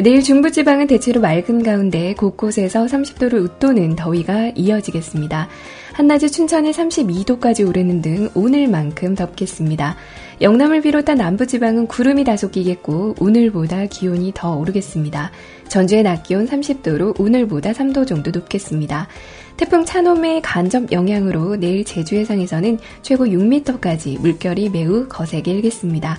내일 0.03 0.22
중부지방은 0.22 0.87
대체로 0.87 1.20
맑은 1.20 1.62
가운데 1.62 2.14
곳곳에서 2.14 2.87
30도를 2.87 3.42
웃도는 3.42 3.94
더위가 3.94 4.53
이어지겠습니다. 4.55 5.49
한낮에 5.92 6.29
춘천에 6.29 6.70
32도까지 6.70 7.68
오르는 7.68 8.01
등 8.01 8.31
오늘만큼 8.35 9.14
덥겠습니다. 9.14 9.96
영남을 10.42 10.83
비롯한 10.83 11.16
남부지방은 11.16 11.87
구름이 11.87 12.25
다소 12.25 12.51
끼겠고 12.51 13.14
오늘보다 13.18 13.87
기온이 13.87 14.33
더 14.35 14.55
오르겠습니다. 14.57 15.31
전주의 15.68 16.03
낮 16.03 16.25
기온 16.25 16.46
30도로 16.46 17.18
오늘보다 17.18 17.72
3도 17.72 18.07
정도 18.07 18.31
높겠습니다. 18.31 19.09
태풍 19.57 19.87
찬홈의 19.87 20.42
간접 20.42 20.92
영향으로 20.92 21.57
내일 21.57 21.85
제주 21.85 22.16
해상에서는 22.16 22.79
최고 23.01 23.25
6m까지 23.25 24.20
물결이 24.20 24.68
매우 24.68 25.09
거세게 25.09 25.53
일겠습니다. 25.53 26.18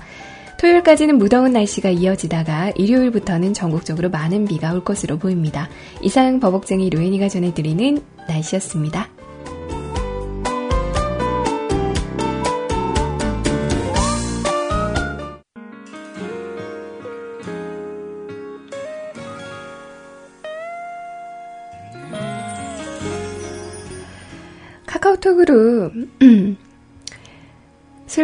토요일까지는 0.59 1.19
무더운 1.19 1.53
날씨가 1.53 1.91
이어지다가 1.91 2.71
일요일부터는 2.75 3.53
전국적으로 3.53 4.09
많은 4.09 4.45
비가 4.45 4.73
올 4.73 4.83
것으로 4.83 5.19
보입니다. 5.19 5.69
이상 6.01 6.39
버벅쟁이 6.39 6.89
로엔이가 6.89 7.29
전해드리는 7.29 8.01
날씨였습니다. 8.27 9.16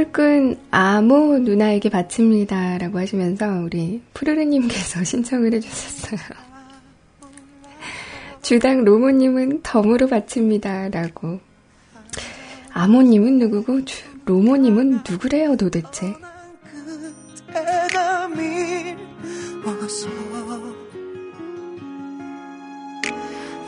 술꾼 0.04 0.60
아모 0.72 1.40
누나에게 1.40 1.90
바칩니다. 1.90 2.78
라고 2.78 3.00
하시면서 3.00 3.62
우리 3.62 4.02
푸르르님께서 4.14 5.04
신청을 5.06 5.54
해주셨어요. 5.54 6.20
주당 8.42 8.84
로모님은 8.84 9.62
덤으로 9.64 10.08
바칩니다. 10.08 10.90
라고. 10.90 11.40
아모님은 12.74 13.40
누구고, 13.40 13.86
주, 13.86 14.04
로모님은 14.26 15.04
누구래요, 15.10 15.56
도대체? 15.56 16.14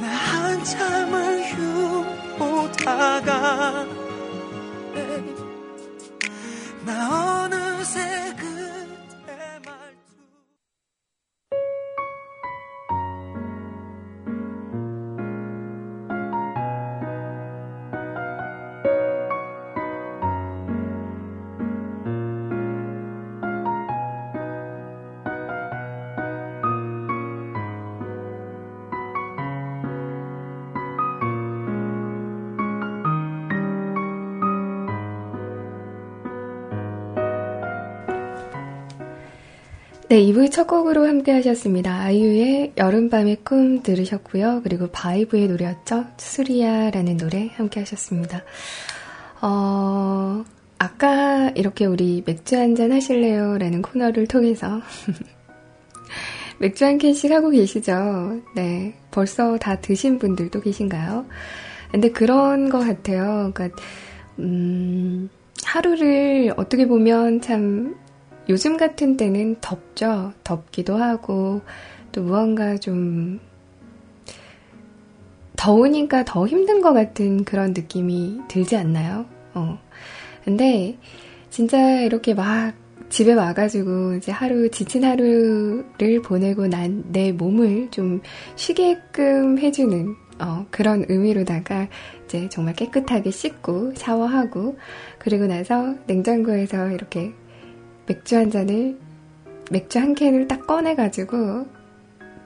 나 0.01 0.07
한참을 0.07 1.43
흉보다가 2.43 4.04
나 6.85 7.45
어느새 7.45 7.99
그 8.37 8.54
네, 40.07 40.21
2부의 40.21 40.51
첫 40.51 40.67
곡으로 40.67 41.07
함께 41.07 41.31
하셨습니다. 41.31 41.91
아이유의 42.01 42.73
여름밤의 42.77 43.37
꿈 43.43 43.81
들으셨고요. 43.81 44.61
그리고 44.63 44.85
바이브의 44.87 45.47
노래였죠. 45.47 46.05
수리야라는 46.17 47.17
노래 47.17 47.49
함께 47.55 47.79
하셨습니다. 47.79 48.43
어, 49.41 50.45
아까 50.77 51.49
이렇게 51.55 51.87
우리 51.87 52.21
맥주 52.23 52.55
한잔 52.55 52.91
하실래요? 52.91 53.57
라는 53.57 53.81
코너를 53.81 54.27
통해서 54.27 54.79
맥주 56.59 56.85
한 56.85 56.99
캔씩 56.99 57.31
하고 57.31 57.49
계시죠? 57.49 58.41
네. 58.55 58.93
벌써 59.09 59.57
다 59.57 59.81
드신 59.81 60.19
분들도 60.19 60.61
계신가요? 60.61 61.25
근데 61.89 62.11
그런 62.11 62.69
것 62.69 62.77
같아요. 62.77 63.51
그러니까, 63.55 63.75
음, 64.37 65.29
하루를 65.63 66.53
어떻게 66.57 66.87
보면 66.87 67.41
참 67.41 67.95
요즘 68.49 68.77
같은 68.77 69.17
때는 69.17 69.57
덥죠. 69.61 70.33
덥기도 70.43 70.97
하고, 70.97 71.61
또 72.11 72.21
무언가 72.23 72.77
좀, 72.77 73.39
더우니까 75.57 76.25
더 76.25 76.45
힘든 76.47 76.81
것 76.81 76.93
같은 76.93 77.43
그런 77.43 77.73
느낌이 77.73 78.41
들지 78.47 78.75
않나요? 78.77 79.25
어. 79.53 79.79
근데, 80.43 80.97
진짜 81.49 82.01
이렇게 82.01 82.33
막 82.33 82.73
집에 83.09 83.33
와가지고 83.33 84.15
이제 84.15 84.31
하루, 84.31 84.69
지친 84.69 85.03
하루를 85.03 86.21
보내고 86.23 86.67
난 86.67 87.03
내 87.11 87.31
몸을 87.31 87.89
좀 87.91 88.21
쉬게끔 88.55 89.57
해주는, 89.59 90.15
어, 90.39 90.65
그런 90.69 91.05
의미로다가 91.07 91.87
이제 92.25 92.49
정말 92.49 92.75
깨끗하게 92.75 93.31
씻고 93.31 93.93
샤워하고, 93.95 94.77
그리고 95.17 95.47
나서 95.47 95.95
냉장고에서 96.07 96.91
이렇게 96.91 97.33
맥주 98.07 98.35
한 98.37 98.49
잔을, 98.51 98.97
맥주 99.71 99.99
한 99.99 100.13
캔을 100.15 100.47
딱 100.47 100.65
꺼내가지고, 100.67 101.67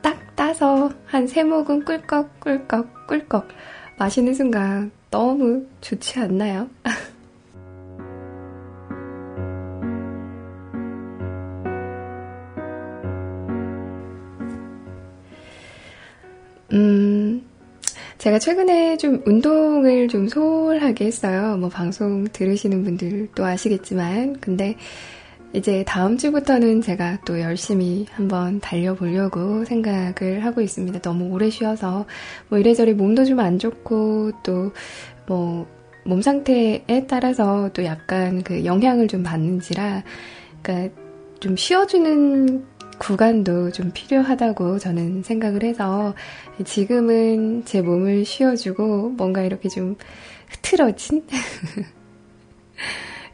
딱 0.02 0.36
따서 0.36 0.90
한 1.06 1.28
세 1.28 1.44
모금 1.44 1.84
꿀꺽, 1.86 2.40
꿀꺽, 2.40 3.08
꿀꺽 3.08 3.48
마시는 3.98 4.34
순간 4.34 4.92
너무 5.12 5.66
좋지 5.82 6.20
않나요? 6.20 6.70
음, 16.72 17.42
제가 18.20 18.38
최근에 18.40 18.98
좀 18.98 19.22
운동을 19.26 20.08
좀 20.08 20.28
소홀하게 20.28 21.06
했어요. 21.06 21.58
뭐 21.58 21.70
방송 21.70 22.26
들으시는 22.26 22.84
분들도 22.84 23.44
아시겠지만. 23.44 24.40
근데 24.40 24.76
이제 25.54 25.84
다음 25.88 26.18
주부터는 26.18 26.82
제가 26.82 27.20
또 27.26 27.40
열심히 27.42 28.06
한번 28.12 28.60
달려보려고 28.60 29.66
생각을 29.66 30.46
하고 30.46 30.62
있습니다. 30.62 31.00
너무 31.02 31.34
오래 31.34 31.50
쉬어서 31.50 32.06
뭐 32.50 32.60
이래저래 32.60 32.94
몸도 32.94 33.26
좀 33.26 33.40
안 33.40 33.58
좋고 33.60 34.32
또 34.44 34.72
뭐 35.28 35.80
몸 36.06 36.22
상태에 36.22 37.06
따라서 37.08 37.70
또 37.74 37.84
약간 37.86 38.42
그 38.42 38.66
영향을 38.66 39.08
좀 39.08 39.22
받는지라 39.22 40.04
그러니까 40.62 40.96
좀 41.40 41.56
쉬어주는 41.56 42.66
구간도 42.98 43.72
좀 43.72 43.92
필요하다고 43.94 44.80
저는 44.80 45.24
생각을 45.24 45.64
해서 45.64 46.16
지금은 46.66 47.64
제 47.66 47.82
몸을 47.82 48.26
쉬어주고 48.26 49.10
뭔가 49.12 49.44
이렇게 49.44 49.70
좀 49.70 49.96
흐트러진 50.50 51.26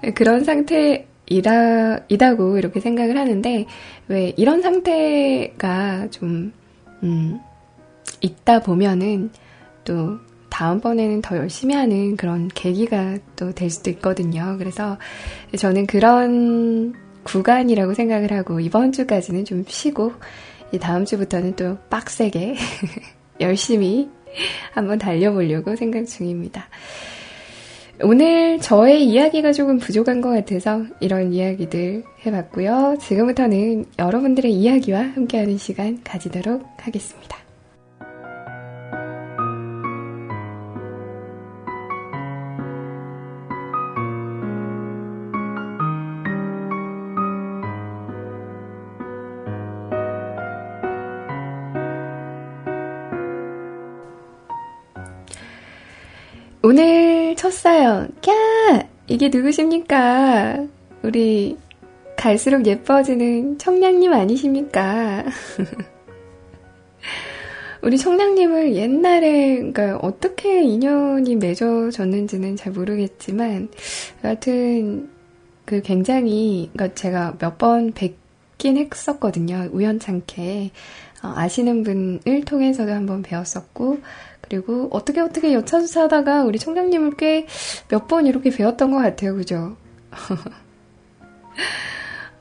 그런 0.16 0.44
상태 0.44 1.08
이다, 1.28 2.06
이다고 2.08 2.58
이렇게 2.58 2.80
생각을 2.80 3.18
하는데, 3.18 3.66
왜 4.08 4.34
이런 4.38 4.62
상태가 4.62 6.10
좀, 6.12 6.54
음, 7.04 7.40
있다 8.22 8.62
보면은 8.62 9.32
또 9.84 10.18
다음번에는 10.50 11.22
더 11.22 11.38
열심히 11.38 11.76
하는 11.76 12.16
그런 12.16 12.48
계기가 12.48 13.18
또 13.36 13.52
될 13.52 13.70
수도 13.70 13.90
있거든요. 13.92 14.56
그래서 14.58 14.98
저는 15.58 15.86
그런 15.88 16.94
구간이라고 17.24 17.94
생각을 17.94 18.32
하고, 18.32 18.60
이번 18.60 18.92
주까지는 18.92 19.46
좀 19.46 19.64
쉬고, 19.68 20.14
다음 20.82 21.06
주부터는 21.06 21.56
또 21.56 21.78
빡세게 21.90 22.56
열심히 23.40 24.10
한번 24.74 24.98
달려보려고 24.98 25.76
생각 25.76 26.06
중입니다. 26.06 26.68
오늘 28.02 28.60
저의 28.60 29.06
이야기가 29.06 29.54
조금 29.54 29.78
부족한 29.78 30.20
것 30.20 30.30
같아서 30.30 30.84
이런 31.00 31.32
이야기들 31.34 32.04
해봤고요. 32.26 32.98
지금부터는 33.00 33.86
여러분들의 33.98 34.52
이야기와 34.52 35.00
함께하는 35.00 35.58
시간 35.58 36.02
가지도록 36.04 36.66
하겠습니다. 36.78 37.45
첫 57.46 57.52
사연, 57.52 58.10
캬! 58.22 58.88
이게 59.06 59.30
누구십니까? 59.30 60.66
우리 61.04 61.56
갈수록 62.18 62.66
예뻐지는 62.66 63.60
청량님 63.60 64.12
아니십니까? 64.12 65.26
우리 67.84 68.00
청량님을 68.00 68.76
옛날에, 68.76 69.58
그러니까 69.58 69.98
어떻게 69.98 70.64
인연이 70.64 71.36
맺어졌는지는 71.36 72.56
잘 72.56 72.74
모르겠지만, 72.74 73.70
여하튼, 74.24 75.12
그 75.66 75.84
굉장히, 75.84 76.72
그러니까 76.74 76.96
제가 76.96 77.36
몇 77.38 77.60
번 77.60 77.92
뵙긴 77.92 78.78
했었거든요. 78.78 79.70
우연찮게. 79.72 80.72
어, 81.22 81.34
아시는 81.36 81.84
분을 81.84 82.44
통해서도 82.44 82.92
한번 82.92 83.22
배웠었고, 83.22 84.00
그리고 84.48 84.88
어떻게 84.92 85.20
어떻게 85.22 85.54
여차저차 85.54 86.04
하다가 86.04 86.44
우리 86.44 86.60
청장님을 86.60 87.16
꽤 87.18 87.48
몇 87.92 88.08
번 88.08 88.28
이렇게 88.28 88.50
배웠던 88.52 88.92
것 88.92 88.98
같아요. 89.00 89.36
그죠? 89.36 89.76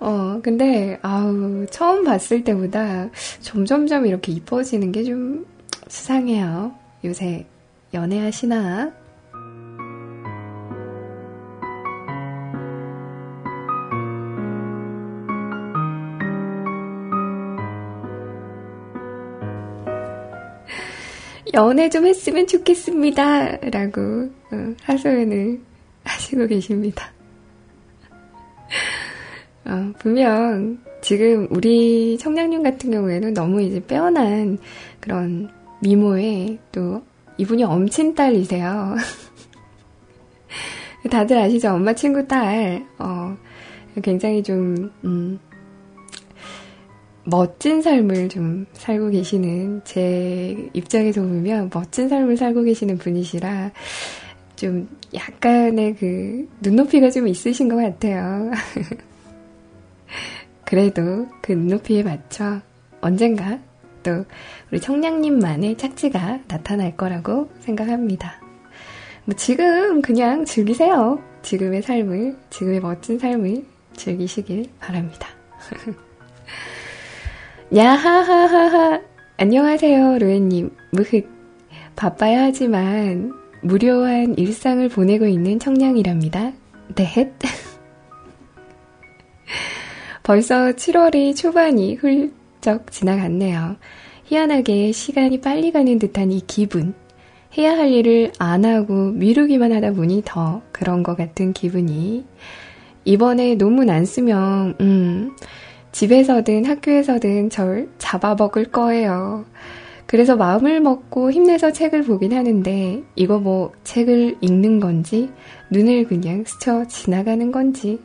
어, 0.00 0.40
근데, 0.42 0.98
아우, 1.02 1.66
처음 1.70 2.04
봤을 2.04 2.44
때보다 2.44 3.08
점점점 3.40 4.06
이렇게 4.06 4.32
이뻐지는 4.32 4.92
게 4.92 5.04
좀 5.04 5.46
수상해요. 5.88 6.74
요새 7.04 7.46
연애하시나? 7.94 8.92
연애 21.54 21.88
좀 21.88 22.04
했으면 22.04 22.46
좋겠습니다. 22.46 23.56
라고 23.70 24.28
어, 24.50 24.74
하소연을 24.82 25.60
하시고 26.04 26.46
계십니다. 26.48 27.12
어, 29.64 29.92
분명 29.98 30.78
지금 31.00 31.46
우리 31.50 32.18
청량님 32.18 32.62
같은 32.62 32.90
경우에는 32.90 33.34
너무 33.34 33.62
이제 33.62 33.80
빼어난 33.86 34.58
그런 35.00 35.50
미모에 35.80 36.58
또 36.72 37.02
이분이 37.38 37.62
엄친 37.62 38.14
딸이세요. 38.14 38.96
다들 41.10 41.38
아시죠? 41.38 41.74
엄마 41.74 41.92
친구 41.92 42.26
딸. 42.26 42.84
어, 42.98 43.36
굉장히 44.02 44.42
좀, 44.42 44.90
음, 45.04 45.38
멋진 47.24 47.80
삶을 47.80 48.28
좀 48.28 48.66
살고 48.74 49.10
계시는 49.10 49.82
제 49.84 50.56
입장에서 50.74 51.22
보면 51.22 51.70
멋진 51.72 52.08
삶을 52.08 52.36
살고 52.36 52.62
계시는 52.64 52.98
분이시라 52.98 53.72
좀 54.56 54.88
약간의 55.14 55.96
그 55.96 56.48
눈높이가 56.60 57.10
좀 57.10 57.26
있으신 57.26 57.68
것 57.68 57.76
같아요. 57.76 58.50
그래도 60.64 61.26
그 61.40 61.52
눈높이에 61.52 62.02
맞춰 62.02 62.60
언젠가 63.00 63.58
또 64.02 64.24
우리 64.70 64.80
청량님만의 64.80 65.76
착지가 65.76 66.40
나타날 66.46 66.96
거라고 66.96 67.50
생각합니다. 67.60 68.40
뭐 69.24 69.34
지금 69.34 70.02
그냥 70.02 70.44
즐기세요. 70.44 71.22
지금의 71.42 71.82
삶을, 71.82 72.36
지금의 72.50 72.80
멋진 72.80 73.18
삶을 73.18 73.64
즐기시길 73.96 74.70
바랍니다. 74.78 75.28
야하하하하. 77.72 79.00
안녕하세요, 79.38 80.18
로엔님. 80.18 80.70
무흑. 80.92 81.26
바빠야 81.96 82.44
하지만 82.44 83.32
무료한 83.62 84.36
일상을 84.36 84.86
보내고 84.90 85.26
있는 85.26 85.58
청량이랍니다. 85.58 86.52
넷. 86.94 87.32
벌써 90.22 90.72
7월의 90.72 91.34
초반이 91.34 91.94
훌쩍 91.94 92.92
지나갔네요. 92.92 93.76
희한하게 94.24 94.92
시간이 94.92 95.40
빨리 95.40 95.72
가는 95.72 95.98
듯한 95.98 96.32
이 96.32 96.42
기분. 96.46 96.94
해야 97.56 97.76
할 97.76 97.92
일을 97.92 98.32
안 98.38 98.64
하고 98.64 99.10
미루기만 99.12 99.72
하다 99.72 99.92
보니 99.92 100.22
더 100.24 100.60
그런 100.70 101.02
것 101.02 101.16
같은 101.16 101.54
기분이. 101.54 102.24
이번에 103.06 103.54
논문 103.54 103.90
안 103.90 104.04
쓰면, 104.04 104.76
음, 104.80 105.36
집에서든 105.94 106.64
학교에서든 106.64 107.50
절 107.50 107.88
잡아먹을 107.98 108.64
거예요. 108.64 109.44
그래서 110.06 110.34
마음을 110.34 110.80
먹고 110.80 111.30
힘내서 111.30 111.70
책을 111.70 112.02
보긴 112.02 112.32
하는데, 112.32 113.04
이거 113.14 113.38
뭐 113.38 113.70
책을 113.84 114.38
읽는 114.40 114.80
건지, 114.80 115.30
눈을 115.70 116.06
그냥 116.06 116.42
스쳐 116.44 116.84
지나가는 116.88 117.52
건지, 117.52 118.00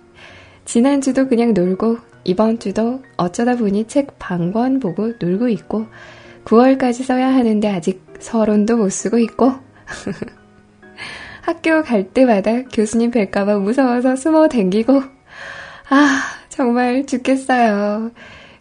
지난주도 0.65 1.27
그냥 1.27 1.55
놀고, 1.55 1.97
이번 2.25 2.59
주도 2.59 3.01
어쩌다 3.17 3.55
보니 3.55 3.87
책 3.87 4.19
반권 4.19 4.79
보고 4.79 5.13
놀고 5.19 5.49
있고, 5.49 5.87
9월까지 6.45 7.03
써야 7.03 7.33
하는데 7.33 7.67
아직 7.69 8.05
서론도 8.19 8.77
못 8.77 8.91
쓰고 8.91 9.17
있고, 9.17 9.51
학교 11.41 11.81
갈 11.81 12.03
때마다 12.07 12.61
교수님 12.65 13.09
뵐까봐 13.09 13.59
무서워서 13.59 14.15
숨어 14.15 14.47
댕기고, 14.47 15.01
아, 15.89 16.38
정말 16.59 17.05
죽겠어요. 17.05 18.11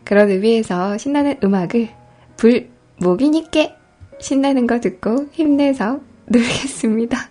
그런 0.04 0.30
의미에서 0.30 0.96
신나는 0.98 1.38
음악을 1.42 1.88
불, 2.36 2.68
목이 2.98 3.28
니께 3.28 3.74
신나는 4.20 4.68
거 4.68 4.78
듣고 4.78 5.26
힘내서 5.32 5.98
놀겠습니다. 6.26 7.18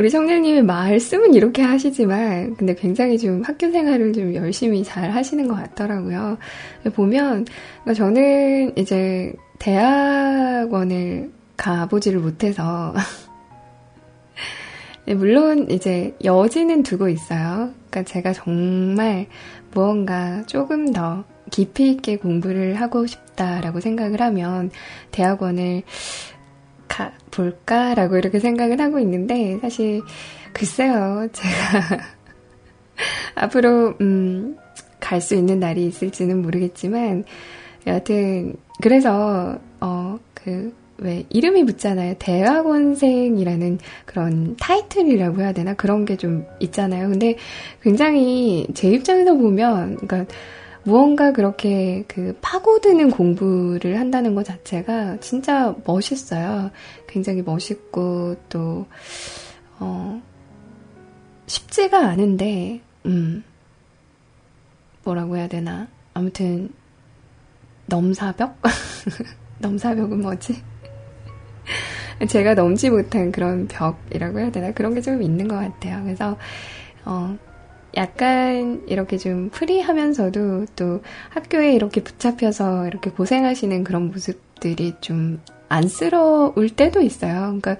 우리 0.00 0.10
성장님이 0.10 0.62
말씀은 0.62 1.34
이렇게 1.34 1.62
하시지만, 1.62 2.56
근데 2.56 2.74
굉장히 2.74 3.18
좀 3.18 3.42
학교 3.42 3.70
생활을 3.70 4.12
좀 4.12 4.34
열심히 4.34 4.82
잘 4.82 5.12
하시는 5.12 5.46
것 5.46 5.54
같더라고요. 5.54 6.38
보면, 6.92 7.44
그러니까 7.84 7.94
저는 7.94 8.76
이제 8.76 9.32
대학원을 9.64 11.32
가보지를 11.56 12.20
못해서, 12.20 12.94
물론 15.06 15.70
이제 15.70 16.14
여지는 16.22 16.82
두고 16.82 17.08
있어요. 17.08 17.72
그러니까 17.88 18.02
제가 18.02 18.34
정말 18.34 19.26
무언가 19.72 20.42
조금 20.44 20.92
더 20.92 21.24
깊이 21.50 21.92
있게 21.92 22.18
공부를 22.18 22.74
하고 22.74 23.06
싶다라고 23.06 23.80
생각을 23.80 24.20
하면 24.20 24.70
대학원을 25.12 25.82
가 26.86 27.12
볼까라고 27.30 28.18
이렇게 28.18 28.40
생각을 28.40 28.80
하고 28.80 28.98
있는데 28.98 29.58
사실 29.60 30.02
글쎄요 30.52 31.28
제가 31.32 32.04
앞으로 33.34 33.94
음, 34.02 34.58
갈 35.00 35.20
수 35.20 35.34
있는 35.34 35.58
날이 35.58 35.86
있을지는 35.86 36.42
모르겠지만 36.42 37.24
여하튼 37.86 38.56
그래서 38.82 39.58
어 39.80 40.18
그 40.34 40.84
왜 40.98 41.24
이름이 41.28 41.64
붙잖아요 41.66 42.14
대학원생이라는 42.18 43.78
그런 44.06 44.56
타이틀이라고 44.56 45.40
해야 45.40 45.52
되나 45.52 45.74
그런 45.74 46.04
게 46.04 46.16
좀 46.16 46.46
있잖아요 46.60 47.08
근데 47.08 47.36
굉장히 47.82 48.66
제 48.74 48.88
입장에서 48.90 49.34
보면 49.34 49.96
그러니까 49.96 50.32
무언가 50.84 51.32
그렇게 51.32 52.04
그 52.06 52.36
파고드는 52.40 53.10
공부를 53.10 53.98
한다는 53.98 54.34
것 54.34 54.44
자체가 54.44 55.18
진짜 55.20 55.74
멋있어요. 55.86 56.70
굉장히 57.08 57.40
멋있고 57.40 58.36
또, 58.50 58.84
어, 59.80 60.20
쉽지가 61.46 61.98
않은데, 62.06 62.82
음, 63.06 63.42
뭐라고 65.04 65.38
해야 65.38 65.48
되나. 65.48 65.88
아무튼, 66.12 66.68
넘사벽? 67.86 68.56
넘사벽은 69.58 70.20
뭐지? 70.20 70.62
제가 72.28 72.54
넘지 72.54 72.90
못한 72.90 73.32
그런 73.32 73.66
벽이라고 73.68 74.38
해야 74.38 74.50
되나? 74.50 74.72
그런 74.72 74.94
게 74.94 75.00
좀 75.00 75.22
있는 75.22 75.48
것 75.48 75.56
같아요. 75.56 76.02
그래서, 76.04 76.36
어, 77.04 77.36
약간 77.96 78.82
이렇게 78.88 79.18
좀 79.18 79.50
프리하면서도 79.50 80.66
또 80.76 81.02
학교에 81.30 81.74
이렇게 81.74 82.02
붙잡혀서 82.02 82.86
이렇게 82.88 83.10
고생하시는 83.10 83.84
그런 83.84 84.10
모습들이 84.10 84.94
좀 85.00 85.40
안쓰러울 85.68 86.70
때도 86.70 87.02
있어요. 87.02 87.34
그러니까 87.60 87.76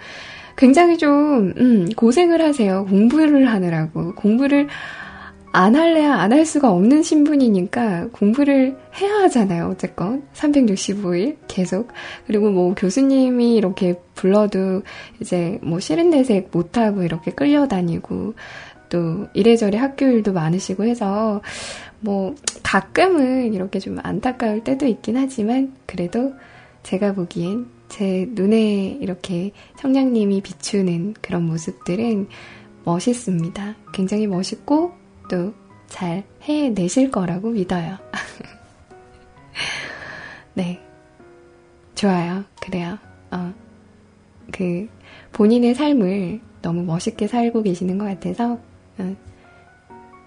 굉장히 0.56 0.98
좀, 0.98 1.52
음, 1.56 1.88
고생을 1.96 2.42
하세요. 2.42 2.84
공부를 2.86 3.48
하느라고. 3.48 4.14
공부를 4.14 4.68
안 5.56 5.76
할래야 5.76 6.14
안 6.14 6.32
할 6.32 6.44
수가 6.46 6.72
없는 6.72 7.02
신분이니까 7.02 8.08
공부를 8.12 8.76
해야 9.00 9.14
하잖아요. 9.22 9.68
어쨌건. 9.70 10.24
365일 10.34 11.36
계속. 11.48 11.92
그리고 12.26 12.50
뭐 12.50 12.74
교수님이 12.74 13.54
이렇게 13.54 13.94
불러도 14.14 14.82
이제 15.20 15.58
뭐 15.62 15.78
싫은 15.80 16.10
내색 16.10 16.48
못 16.52 16.76
하고 16.76 17.02
이렇게 17.02 17.30
끌려다니고 17.30 18.34
또 18.88 19.26
이래저래 19.34 19.78
학교 19.78 20.06
일도 20.06 20.32
많으시고 20.32 20.84
해서 20.84 21.40
뭐, 22.00 22.34
가끔은 22.62 23.54
이렇게 23.54 23.78
좀 23.78 23.98
안타까울 24.02 24.62
때도 24.62 24.86
있긴 24.86 25.16
하지만, 25.16 25.74
그래도 25.86 26.34
제가 26.82 27.14
보기엔 27.14 27.66
제 27.88 28.26
눈에 28.30 28.98
이렇게 29.00 29.52
청량님이 29.78 30.42
비추는 30.42 31.14
그런 31.22 31.46
모습들은 31.46 32.28
멋있습니다. 32.84 33.76
굉장히 33.94 34.26
멋있고, 34.26 34.92
또잘 35.34 36.24
해내실 36.42 37.10
거라고 37.10 37.50
믿어요. 37.50 37.98
네. 40.54 40.80
좋아요. 41.94 42.44
그래요. 42.60 42.98
어. 43.30 43.52
그, 44.52 44.88
본인의 45.32 45.74
삶을 45.74 46.40
너무 46.62 46.84
멋있게 46.84 47.26
살고 47.26 47.62
계시는 47.62 47.98
것 47.98 48.04
같아서, 48.04 48.58
어. 48.98 49.16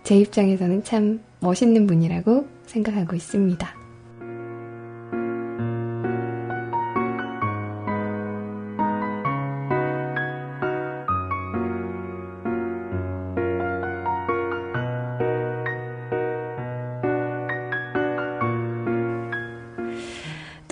제 0.03 0.17
입장에서는 0.17 0.83
참 0.83 1.21
멋있는 1.39 1.87
분이라고 1.87 2.47
생각하고 2.65 3.15
있습니다. 3.15 3.76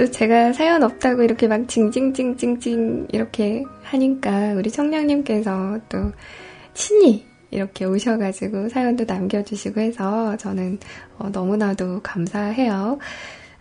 또 0.06 0.12
제가 0.12 0.54
사연 0.54 0.84
없다고 0.84 1.24
이렇게 1.24 1.48
막 1.48 1.68
징징징징징 1.68 3.08
이렇게 3.12 3.64
하니까 3.82 4.54
우리 4.54 4.70
청량님께서 4.70 5.80
또 5.90 6.12
친히 6.76 7.26
이렇게 7.50 7.86
오셔가지고 7.86 8.70
사연도 8.70 9.06
남겨주시고 9.06 9.80
해서 9.80 10.38
저는 10.38 10.78
어, 11.18 11.30
너무나도 11.30 12.02
감사해요. 12.04 13.00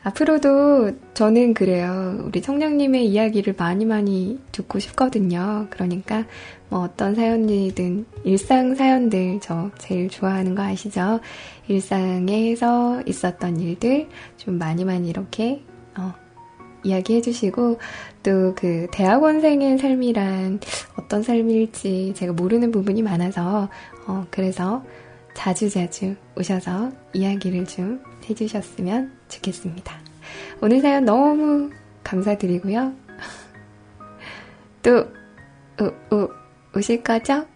앞으로도 0.03 1.15
저는 1.15 1.55
그래요. 1.55 2.23
우리 2.27 2.43
청량님의 2.43 3.07
이야기를 3.07 3.55
많이 3.57 3.87
많이 3.87 4.39
듣고 4.53 4.79
싶거든요. 4.81 5.67
그러니까 5.71 6.27
뭐 6.69 6.81
어떤 6.81 7.15
사연이든 7.15 8.05
일상 8.25 8.75
사연들 8.75 9.39
저 9.41 9.71
제일 9.79 10.11
좋아하는 10.11 10.55
거 10.55 10.63
아시죠? 10.63 11.21
일상에서 11.69 13.03
있었던 13.07 13.61
일들 13.61 14.09
좀 14.37 14.59
많이 14.59 14.85
많이 14.85 15.09
이렇게 15.09 15.63
어, 15.97 16.13
이야기해 16.85 17.21
주시고 17.21 17.79
또 18.23 18.55
그 18.57 18.87
대학원생의 18.93 19.79
삶이란 19.79 20.61
어떤 20.97 21.23
삶일지 21.23 22.15
제가 22.17 22.33
모르는 22.33 22.71
부분이 22.71 23.03
많아서 23.03 23.69
어 24.07 24.27
그래서 24.31 24.83
자주자주 25.35 26.15
오셔서 26.37 26.91
이야기를 27.13 27.67
좀 27.67 28.03
해주셨으면 28.29 29.13
좋겠습니다. 29.29 29.95
오늘 30.61 30.81
사연 30.81 31.05
너무 31.05 31.71
감사드리고요. 32.03 32.93
또 34.83 35.07
오, 35.81 36.17
오, 36.17 36.29
오실 36.77 37.03
거죠? 37.03 37.47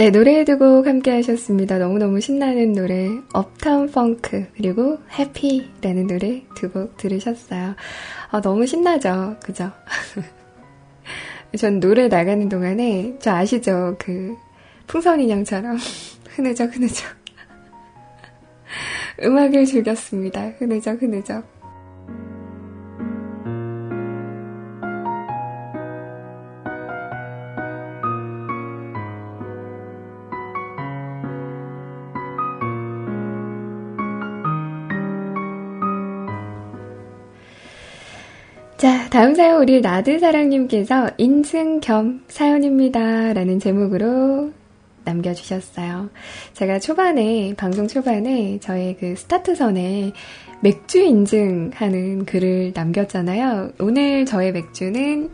네, 0.00 0.08
노래 0.10 0.44
두 0.44 0.56
곡 0.56 0.86
함께 0.86 1.10
하셨습니다. 1.10 1.76
너무너무 1.76 2.22
신나는 2.22 2.72
노래, 2.72 3.10
업타운 3.34 3.90
펑크, 3.90 4.46
그리고 4.56 4.96
해피라는 5.18 6.06
노래 6.06 6.42
두 6.56 6.72
곡 6.72 6.96
들으셨어요. 6.96 7.74
아, 8.30 8.40
너무 8.40 8.66
신나죠? 8.66 9.36
그죠? 9.44 9.70
전 11.58 11.80
노래 11.80 12.08
나가는 12.08 12.48
동안에, 12.48 13.16
저 13.20 13.32
아시죠? 13.32 13.96
그, 13.98 14.34
풍선인형처럼 14.86 15.76
흐느적, 16.34 16.74
흐느적. 16.74 17.06
음악을 19.22 19.66
즐겼습니다. 19.66 20.52
흐느적, 20.58 21.02
흐느적. 21.02 21.59
다음 39.10 39.34
사연 39.34 39.60
우리 39.60 39.80
라드사랑님께서 39.80 41.10
인증 41.18 41.80
겸 41.80 42.22
사연입니다. 42.28 43.32
라는 43.32 43.58
제목으로 43.58 44.52
남겨주셨어요. 45.04 46.10
제가 46.52 46.78
초반에, 46.78 47.52
방송 47.56 47.88
초반에 47.88 48.60
저의 48.60 48.96
그 49.00 49.16
스타트선에 49.16 50.12
맥주 50.60 51.00
인증하는 51.00 52.24
글을 52.24 52.70
남겼잖아요. 52.72 53.72
오늘 53.80 54.26
저의 54.26 54.52
맥주는 54.52 55.28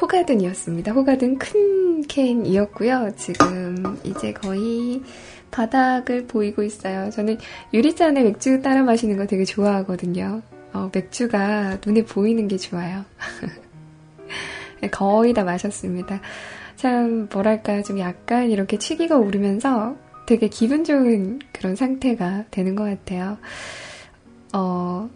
호가든이었습니다. 0.00 0.92
호가든 0.92 1.38
큰 1.38 2.02
캔이었고요. 2.02 3.10
지금 3.16 3.98
이제 4.04 4.32
거의 4.32 5.02
바닥을 5.50 6.28
보이고 6.28 6.62
있어요. 6.62 7.10
저는 7.10 7.38
유리잔에 7.72 8.22
맥주 8.22 8.62
따라 8.62 8.84
마시는 8.84 9.16
거 9.16 9.26
되게 9.26 9.44
좋아하거든요. 9.44 10.42
어, 10.74 10.90
맥주가 10.92 11.78
눈에 11.84 12.04
보이는 12.04 12.48
게 12.48 12.58
좋아요. 12.58 13.04
거의 14.90 15.32
다 15.32 15.44
마셨습니다. 15.44 16.20
참, 16.76 17.28
뭐랄까, 17.32 17.80
좀 17.82 17.98
약간 18.00 18.50
이렇게 18.50 18.76
치기가 18.76 19.16
오르면서 19.16 19.96
되게 20.26 20.48
기분 20.48 20.84
좋은 20.84 21.38
그런 21.52 21.76
상태가 21.76 22.44
되는 22.50 22.74
것 22.74 22.84
같아요. 22.84 23.38
어, 24.52 25.08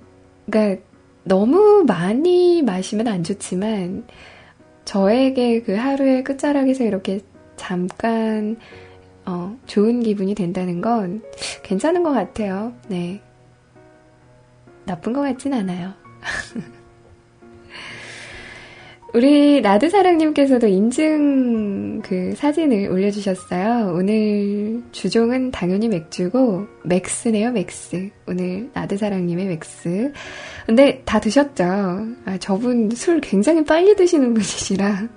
그니까 0.48 0.80
너무 1.24 1.84
많이 1.86 2.62
마시면 2.62 3.09
안 3.09 3.24
좋지만, 3.24 4.06
저에게 4.84 5.62
그 5.62 5.74
하루의 5.74 6.22
끝자락에서 6.22 6.84
이렇게 6.84 7.20
잠깐, 7.56 8.56
어, 9.26 9.59
좋은 9.66 10.02
기분이 10.04 10.36
된다는 10.36 10.80
건 10.80 11.20
괜찮은 11.64 12.04
것 12.04 12.12
같아요. 12.12 12.72
네. 12.88 13.20
나쁜 14.89 15.12
것 15.12 15.20
같진 15.20 15.53
않아요. 15.55 15.93
우리 19.14 19.62
라드사랑님께서도 19.62 20.66
인증 20.66 22.03
그 22.03 22.34
사진을 22.36 22.91
올려주셨어요. 22.91 23.95
오늘 23.95 24.82
주종은 24.93 25.51
당연히 25.51 25.89
맥주고 25.89 26.66
맥스네요, 26.84 27.53
맥스. 27.53 28.11
오늘 28.26 28.70
라드사랑님의 28.74 29.47
맥스. 29.47 30.12
근데 30.66 31.03
다 31.07 31.20
드셨죠? 31.20 31.64
아, 32.26 32.39
저분 32.39 32.91
술 32.91 33.20
굉장히 33.20 33.64
빨리 33.64 33.97
드시는 33.97 34.34
분이시라. 34.34 35.09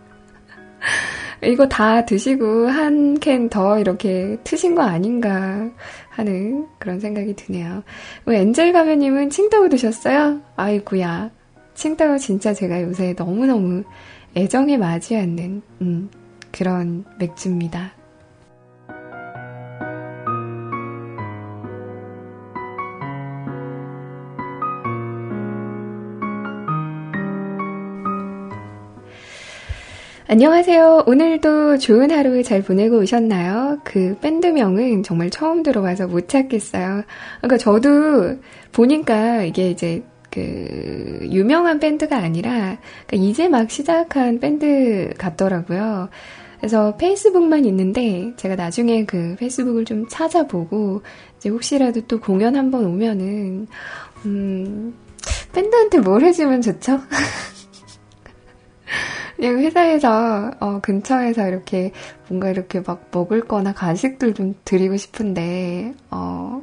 이거 1.43 1.67
다 1.67 2.05
드시고 2.05 2.67
한 2.67 3.15
캔 3.19 3.49
더 3.49 3.79
이렇게 3.79 4.37
트신 4.43 4.75
거 4.75 4.83
아닌가 4.83 5.69
하는 6.09 6.67
그런 6.79 6.99
생각이 6.99 7.35
드네요. 7.35 7.83
엔젤 8.27 8.73
가면님은 8.73 9.29
칭따오 9.29 9.69
드셨어요? 9.69 10.41
아이구야. 10.55 11.31
칭따오 11.73 12.17
진짜 12.17 12.53
제가 12.53 12.81
요새 12.83 13.13
너무너무 13.17 13.83
애정에 14.35 14.77
맞지 14.77 15.15
않는, 15.17 15.61
음, 15.81 16.09
그런 16.51 17.03
맥주입니다. 17.19 17.91
안녕하세요. 30.31 31.03
오늘도 31.07 31.79
좋은 31.79 32.09
하루 32.09 32.41
잘 32.41 32.61
보내고 32.61 32.99
오셨나요? 32.99 33.81
그 33.83 34.15
밴드명은 34.21 35.03
정말 35.03 35.29
처음 35.29 35.61
들어와서 35.61 36.07
못 36.07 36.29
찾겠어요. 36.29 37.03
그러니까 37.41 37.57
저도 37.57 38.37
보니까 38.71 39.43
이게 39.43 39.69
이제 39.69 40.05
그, 40.29 41.19
유명한 41.23 41.81
밴드가 41.81 42.15
아니라, 42.15 42.77
그러니까 43.07 43.29
이제 43.29 43.49
막 43.49 43.69
시작한 43.69 44.39
밴드 44.39 45.09
같더라고요. 45.17 46.07
그래서 46.59 46.95
페이스북만 46.95 47.65
있는데, 47.65 48.31
제가 48.37 48.55
나중에 48.55 49.03
그 49.03 49.35
페이스북을 49.37 49.83
좀 49.83 50.07
찾아보고, 50.07 51.01
이제 51.35 51.49
혹시라도 51.49 51.99
또 52.07 52.21
공연 52.21 52.55
한번 52.55 52.85
오면은, 52.85 53.67
음, 54.25 54.93
밴드한테 55.51 55.99
뭘 55.99 56.23
해주면 56.23 56.61
좋죠? 56.61 57.01
그냥 59.35 59.59
회사에서, 59.59 60.51
어, 60.59 60.79
근처에서 60.81 61.47
이렇게 61.47 61.91
뭔가 62.27 62.49
이렇게 62.49 62.81
막 62.85 63.07
먹을 63.11 63.41
거나 63.41 63.73
간식들 63.73 64.33
좀 64.33 64.55
드리고 64.65 64.97
싶은데, 64.97 65.93
어, 66.11 66.61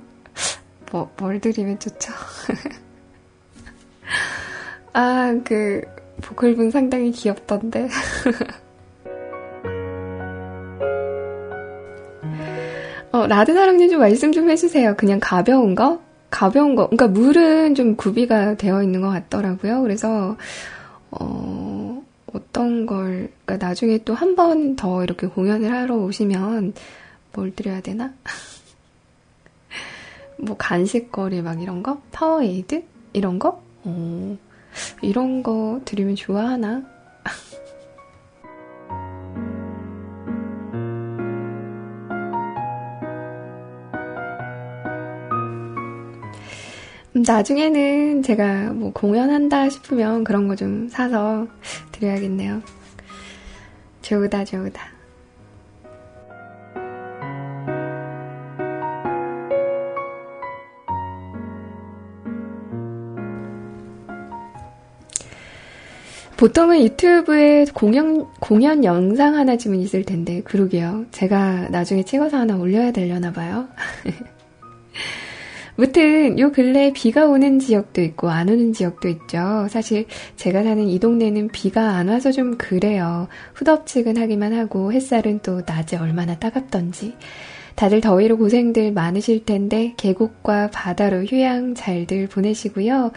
뭐, 0.93 1.11
뭘 1.19 1.41
드리면 1.41 1.79
좋죠? 1.79 2.13
아, 4.93 5.35
그, 5.45 5.81
보컬분 6.23 6.71
상당히 6.71 7.11
귀엽던데. 7.11 7.89
어, 13.13 13.27
라드사랑님 13.27 13.91
좀 13.91 14.01
말씀 14.01 14.33
좀 14.33 14.51
해주세요. 14.51 14.95
그냥 14.97 15.19
가벼운 15.21 15.75
거? 15.75 16.01
가벼운 16.31 16.75
거. 16.75 16.89
그러니까 16.89 17.09
물은 17.09 17.75
좀 17.75 17.97
구비가 17.97 18.55
되어 18.55 18.83
있는 18.83 19.01
것 19.01 19.09
같더라고요. 19.09 19.83
그래서, 19.83 20.37
어, 21.11 21.98
어떤 22.33 22.87
걸, 22.87 23.31
그러니까 23.45 23.67
나중에 23.67 23.99
또 24.05 24.15
한 24.15 24.35
번 24.37 24.77
더 24.77 25.03
이렇게 25.05 25.27
공연을 25.27 25.73
하러 25.73 25.97
오시면 25.97 26.75
뭘 27.35 27.55
드려야 27.55 27.81
되나? 27.81 28.13
뭐 30.39 30.57
간식거리 30.57 31.43
막 31.43 31.61
이런 31.63 31.83
거? 31.83 32.01
파워에이드? 32.13 32.85
이런 33.13 33.39
거? 33.39 33.63
어, 33.85 34.37
이런 35.03 35.43
거 35.43 35.81
드리면 35.85 36.17
좋아하나? 36.17 36.83
음, 47.17 47.23
나중에는 47.27 48.23
제가 48.23 48.73
뭐 48.73 48.93
공연한다 48.93 49.71
싶으면 49.71 50.25
그런 50.25 50.47
거 50.49 50.59
좀 50.59 50.89
사서 50.89 51.47
드려야겠네요. 51.99 52.63
좋다, 54.03 54.45
좋다. 54.45 54.99
보통은 66.39 66.81
유튜브에 66.85 67.65
공연, 67.75 68.29
공연 68.39 68.85
영상 68.85 69.35
하나쯤은 69.35 69.81
있을 69.81 70.05
텐데, 70.05 70.41
그러게요. 70.43 71.07
제가 71.11 71.69
나중에 71.71 72.05
찍어서 72.05 72.37
하나 72.37 72.57
올려야 72.57 72.93
되려나 72.93 73.33
봐요. 73.33 73.67
무튼 75.79 76.41
요 76.41 76.51
근래 76.51 76.93
비가 76.93 77.27
오는 77.27 77.61
지역도 77.61 78.03
있고 78.03 78.31
안 78.31 78.49
오는 78.49 78.73
지역도 78.73 79.07
있죠. 79.11 79.69
사실 79.71 80.07
제가 80.35 80.65
사는 80.65 80.89
이 80.89 80.99
동네는 80.99 81.51
비가 81.53 81.91
안 81.91 82.09
와서 82.09 82.33
좀 82.33 82.59
그래요. 82.59 83.29
후덥지근하기만 83.55 84.55
하고 84.55 84.93
햇살은 84.93 85.39
또 85.45 85.63
낮에 85.65 85.97
얼마나 85.97 86.37
따갑던지. 86.37 87.15
다들 87.77 88.01
더위로 88.01 88.39
고생들 88.39 88.91
많으실 88.91 89.45
텐데 89.45 89.95
계곡과 89.97 90.71
바다로 90.73 91.23
휴양 91.23 91.77
잘들 91.77 92.27
보내시고요. 92.27 93.13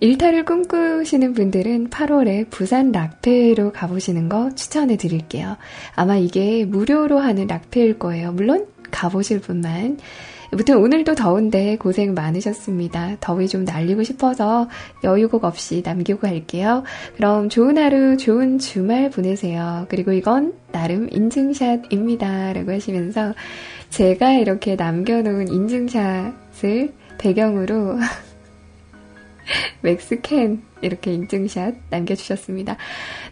일탈을 0.00 0.46
꿈꾸시는 0.46 1.34
분들은 1.34 1.90
8월에 1.90 2.48
부산 2.48 2.92
락페로 2.92 3.72
가보시는 3.72 4.30
거 4.30 4.54
추천해 4.54 4.96
드릴게요. 4.96 5.58
아마 5.96 6.16
이게 6.16 6.64
무료로 6.64 7.18
하는 7.18 7.46
락페일 7.46 7.98
거예요. 7.98 8.32
물론 8.32 8.66
가보실 8.90 9.42
분만. 9.42 9.98
무튼 10.52 10.78
오늘도 10.78 11.14
더운데 11.14 11.76
고생 11.76 12.14
많으셨습니다. 12.14 13.16
더위 13.20 13.48
좀 13.48 13.64
날리고 13.64 14.02
싶어서 14.02 14.68
여유곡 15.04 15.44
없이 15.44 15.82
남기고 15.84 16.20
갈게요. 16.20 16.82
그럼 17.16 17.48
좋은 17.48 17.78
하루, 17.78 18.16
좋은 18.16 18.58
주말 18.58 19.10
보내세요. 19.10 19.86
그리고 19.88 20.12
이건 20.12 20.54
나름 20.72 21.08
인증샷입니다. 21.10 22.52
라고 22.52 22.72
하시면서 22.72 23.34
제가 23.90 24.32
이렇게 24.32 24.74
남겨놓은 24.76 25.48
인증샷을 25.48 26.92
배경으로 27.18 27.98
맥스캔 29.82 30.62
이렇게 30.82 31.12
인증샷 31.12 31.74
남겨주셨습니다. 31.90 32.76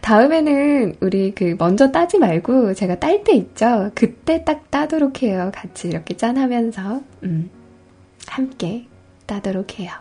다음에는 0.01 0.95
우리 1.01 1.33
그 1.33 1.55
먼저 1.57 1.91
따지 1.91 2.17
말고 2.19 2.73
제가 2.73 2.99
딸 2.99 3.23
때 3.23 3.33
있죠. 3.35 3.91
그때 3.95 4.43
딱 4.45 4.69
따도록 4.71 5.23
해요. 5.23 5.51
같이 5.53 5.89
이렇게 5.89 6.15
짠하면서 6.15 7.01
음, 7.23 7.49
함께 8.27 8.85
따도록 9.25 9.79
해요. 9.79 9.91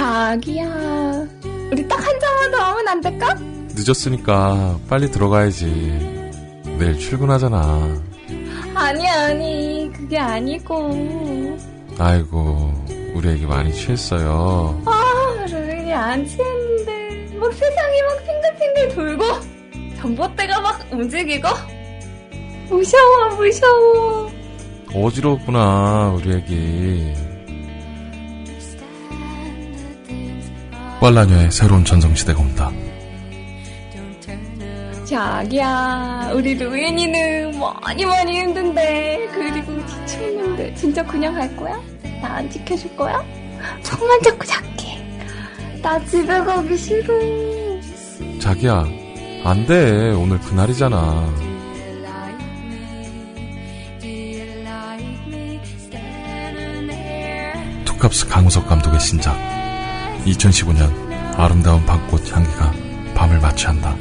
자기야, 0.00 0.64
우리 1.70 1.86
딱 1.86 2.00
한 2.00 2.18
잔만 2.20 2.50
더 2.50 2.56
하면 2.56 2.88
안 2.88 3.00
될까? 3.02 3.34
늦었으니까 3.74 4.78
빨리 4.88 5.10
들어가야지. 5.10 5.66
내일 6.78 6.98
출근하잖아. 6.98 8.00
아니, 8.74 9.06
아니, 9.06 9.90
그게 9.94 10.18
아니고. 10.18 11.58
아이고, 11.98 12.72
우리 13.12 13.28
애기 13.28 13.44
많이 13.44 13.74
취했어요. 13.74 14.82
아, 14.86 15.44
루인이 15.50 15.92
안 15.92 16.26
취했는데. 16.26 17.36
막 17.36 17.52
세상이 17.52 18.02
막 18.02 18.24
탱글탱글 18.24 18.88
돌고, 18.94 19.24
전봇대가 20.00 20.60
막 20.62 20.80
움직이고. 20.90 21.46
무서워, 22.70 23.28
무서워. 23.36 24.30
어지럽구나, 24.94 26.14
우리 26.16 26.36
애기. 26.36 27.29
꽐라녀의 31.00 31.50
새로운 31.50 31.84
전성시대가 31.84 32.40
온다. 32.40 32.70
자기야, 35.04 36.30
우리 36.34 36.54
루인이는 36.54 37.58
많이 37.58 38.04
많이 38.04 38.40
힘든데, 38.40 39.28
그리고 39.32 39.84
지쳤는데, 39.86 40.74
진짜 40.74 41.02
그냥 41.04 41.34
갈 41.34 41.54
거야? 41.56 41.80
나 42.22 42.36
안 42.36 42.48
지켜줄 42.50 42.96
거야? 42.96 43.24
손만 43.82 44.20
잡고 44.22 44.44
잘게. 44.44 45.02
나 45.82 45.98
집에 46.04 46.26
가기 46.26 46.76
싫어. 46.76 47.14
자기야, 48.38 48.84
안 49.44 49.66
돼. 49.66 50.12
오늘 50.12 50.38
그날이잖아. 50.40 51.50
투캅스 57.84 58.28
강우석 58.28 58.66
감독의 58.68 59.00
신작 59.00 59.36
2015년 60.24 60.90
아름다운 61.36 61.84
밤꽃 61.86 62.32
향기가 62.32 62.72
밤을 63.14 63.40
마취한다. 63.40 63.96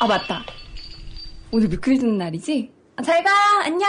아 0.00 0.06
맞다. 0.06 0.42
오늘 1.52 1.68
뮤클 1.68 1.98
듣는 1.98 2.18
날이지? 2.18 2.70
아, 2.96 3.02
잘 3.02 3.22
가. 3.22 3.30
안녕. 3.64 3.88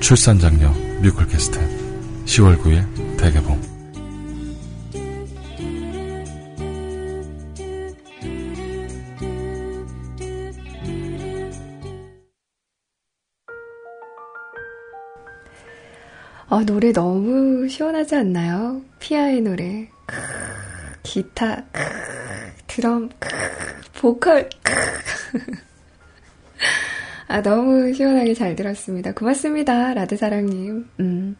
출산 0.00 0.38
장려 0.38 0.70
뮤클캐스트 1.02 1.58
10월 2.26 2.62
9일 2.62 3.16
대개봉 3.18 3.60
아, 16.56 16.64
노래 16.64 16.90
너무 16.90 17.68
시원하지 17.68 18.14
않나요? 18.16 18.80
피아의 18.98 19.42
노래. 19.42 19.86
크, 20.06 20.16
기타, 21.02 21.62
크, 21.70 21.82
드럼, 22.66 23.10
크, 23.18 23.28
보컬. 24.00 24.48
아, 27.28 27.42
너무 27.42 27.92
시원하게 27.92 28.32
잘 28.32 28.56
들었습니다. 28.56 29.12
고맙습니다. 29.12 29.92
라드사랑님. 29.92 30.88
음, 31.00 31.36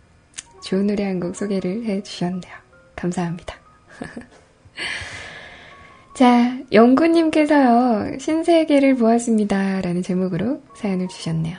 좋은 0.62 0.86
노래 0.86 1.04
한 1.04 1.18
곡 1.18 1.34
소개를 1.34 1.86
해 1.86 2.02
주셨네요. 2.02 2.52
감사합니다. 2.94 3.54
자, 6.14 6.58
영구님께서요, 6.72 8.18
신세계를 8.18 8.96
보았습니다. 8.96 9.80
라는 9.80 10.02
제목으로 10.02 10.60
사연을 10.76 11.08
주셨네요. 11.08 11.56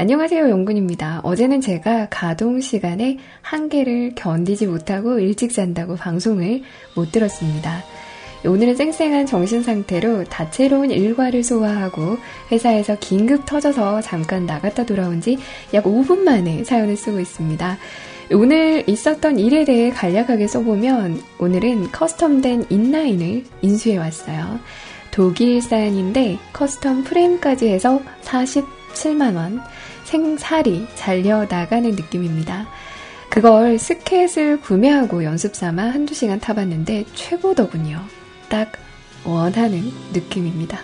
안녕하세요, 0.00 0.48
영군입니다. 0.48 1.20
어제는 1.24 1.60
제가 1.60 2.08
가동 2.08 2.58
시간에 2.62 3.18
한계를 3.42 4.14
견디지 4.14 4.66
못하고 4.66 5.18
일찍 5.18 5.52
잔다고 5.52 5.96
방송을 5.96 6.62
못 6.96 7.12
들었습니다. 7.12 7.84
오늘은 8.46 8.76
쌩쌩한 8.76 9.26
정신 9.26 9.62
상태로 9.62 10.24
다채로운 10.24 10.90
일과를 10.90 11.44
소화하고 11.44 12.16
회사에서 12.50 12.96
긴급 12.98 13.44
터져서 13.44 14.00
잠깐 14.00 14.46
나갔다 14.46 14.86
돌아온 14.86 15.20
지 15.20 15.36
약 15.74 15.84
5분 15.84 16.20
만에 16.20 16.64
사연을 16.64 16.96
쓰고 16.96 17.20
있습니다. 17.20 17.76
오늘 18.32 18.88
있었던 18.88 19.38
일에 19.38 19.66
대해 19.66 19.90
간략하게 19.90 20.46
써보면 20.46 21.20
오늘은 21.38 21.88
custom된 21.90 22.72
인라인을 22.72 23.44
인수해 23.60 23.98
왔어요. 23.98 24.60
독일산인데 25.10 26.38
custom 26.54 27.04
프레임까지 27.04 27.68
해서 27.68 28.00
47만원. 28.22 29.60
생살이 30.10 30.88
잘려 30.96 31.46
나가는 31.48 31.88
느낌입니다. 31.88 32.66
그걸 33.30 33.78
스켓을 33.78 34.60
구매하고 34.60 35.22
연습 35.22 35.54
삼아 35.54 35.84
한두 35.84 36.14
시간 36.14 36.40
타봤는데 36.40 37.04
최고더군요. 37.14 38.00
딱 38.48 38.72
원하는 39.24 39.82
느낌입니다. 40.12 40.80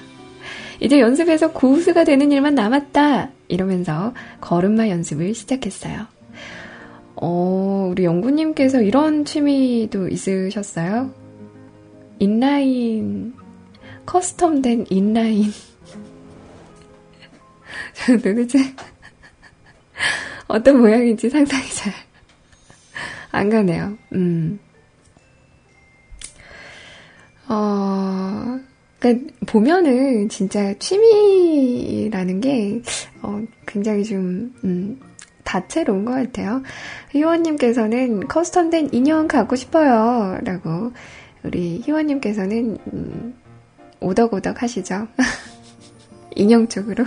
이제 0.79 1.01
연습해서 1.01 1.51
고수가 1.51 2.05
되는 2.05 2.31
일만 2.31 2.55
남았다! 2.55 3.31
이러면서 3.49 4.14
걸음마 4.41 4.91
연습을 4.91 5.35
시작했어요. 5.35 6.07
어, 7.16 7.89
우리 7.91 8.05
영구님께서 8.05 8.81
이런 8.83 9.24
취미도 9.24 10.07
있으셨어요? 10.07 11.11
인라인, 12.20 13.35
커스텀된 14.05 14.87
인라인. 14.89 15.51
도대체 18.22 18.59
어떤 20.49 20.81
모양인지 20.81 21.29
상상이 21.31 21.69
잘 21.71 22.07
안 23.37 23.51
가네요. 23.51 23.99
음. 24.15 24.59
어, 27.49 28.59
그니까 28.99 29.27
보면은 29.47 30.29
진짜 30.31 30.73
취미라는 30.79 32.41
게 32.41 32.81
어, 33.23 33.43
굉장히 33.67 34.05
좀 34.05 34.55
음, 34.65 34.99
다채로운 35.45 36.07
것 36.07 36.13
같아요. 36.13 36.63
희원님께서는 37.13 38.21
커스텀된 38.27 38.95
인형 38.95 39.29
갖고 39.29 39.55
싶어요. 39.55 40.39
라고 40.43 40.93
우리 41.43 41.83
희원님께서는 41.85 42.79
음, 42.93 43.35
오덕오덕 44.01 44.63
하시죠. 44.63 45.09
인형 46.35 46.67
쪽으로. 46.69 47.05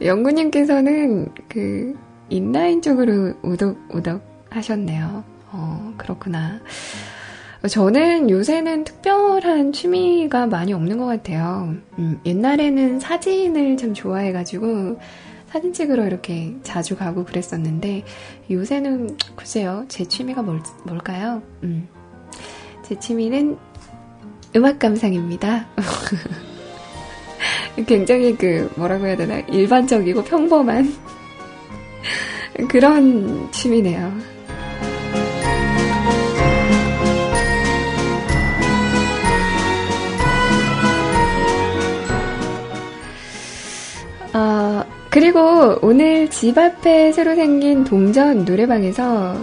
영구님께서는 0.00 1.28
그 1.48 1.96
인라인 2.28 2.82
쪽으로 2.82 3.34
우덕우덕 3.42 4.22
하셨네요. 4.50 5.24
어, 5.52 5.94
그렇구나. 5.96 6.60
저는 7.68 8.30
요새는 8.30 8.84
특별한 8.84 9.72
취미가 9.72 10.46
많이 10.46 10.72
없는 10.72 10.98
것 10.98 11.06
같아요. 11.06 11.74
음, 11.98 12.20
옛날에는 12.24 13.00
사진을 13.00 13.76
참 13.76 13.94
좋아해가지고 13.94 14.98
사진 15.48 15.72
찍으러 15.72 16.06
이렇게 16.06 16.54
자주 16.62 16.96
가고 16.96 17.24
그랬었는데 17.24 18.04
요새는 18.50 19.16
글쎄요 19.36 19.84
제 19.88 20.04
취미가 20.04 20.42
뭘, 20.42 20.60
뭘까요? 20.84 21.42
음, 21.62 21.88
제 22.82 22.98
취미는 22.98 23.56
음악 24.54 24.78
감상입니다. 24.78 25.66
굉장히 27.84 28.36
그, 28.36 28.70
뭐라고 28.76 29.06
해야 29.06 29.16
되나, 29.16 29.40
일반적이고 29.40 30.24
평범한 30.24 30.94
그런 32.68 33.50
취미네요. 33.52 34.36
어, 44.32 44.84
그리고 45.10 45.78
오늘 45.80 46.28
집 46.28 46.58
앞에 46.58 47.12
새로 47.12 47.34
생긴 47.34 47.84
동전 47.84 48.44
노래방에서 48.44 49.34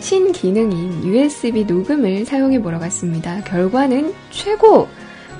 신기능인 0.00 1.04
USB 1.04 1.64
녹음을 1.64 2.24
사용해 2.24 2.60
보러 2.60 2.78
갔습니다. 2.78 3.40
결과는 3.44 4.12
최고! 4.30 4.88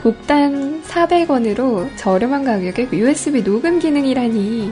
곡당 0.05 0.83
400원으로 0.83 1.89
저렴한 1.97 2.45
가격에 2.45 2.89
USB 2.93 3.43
녹음 3.43 3.79
기능이라니 3.79 4.71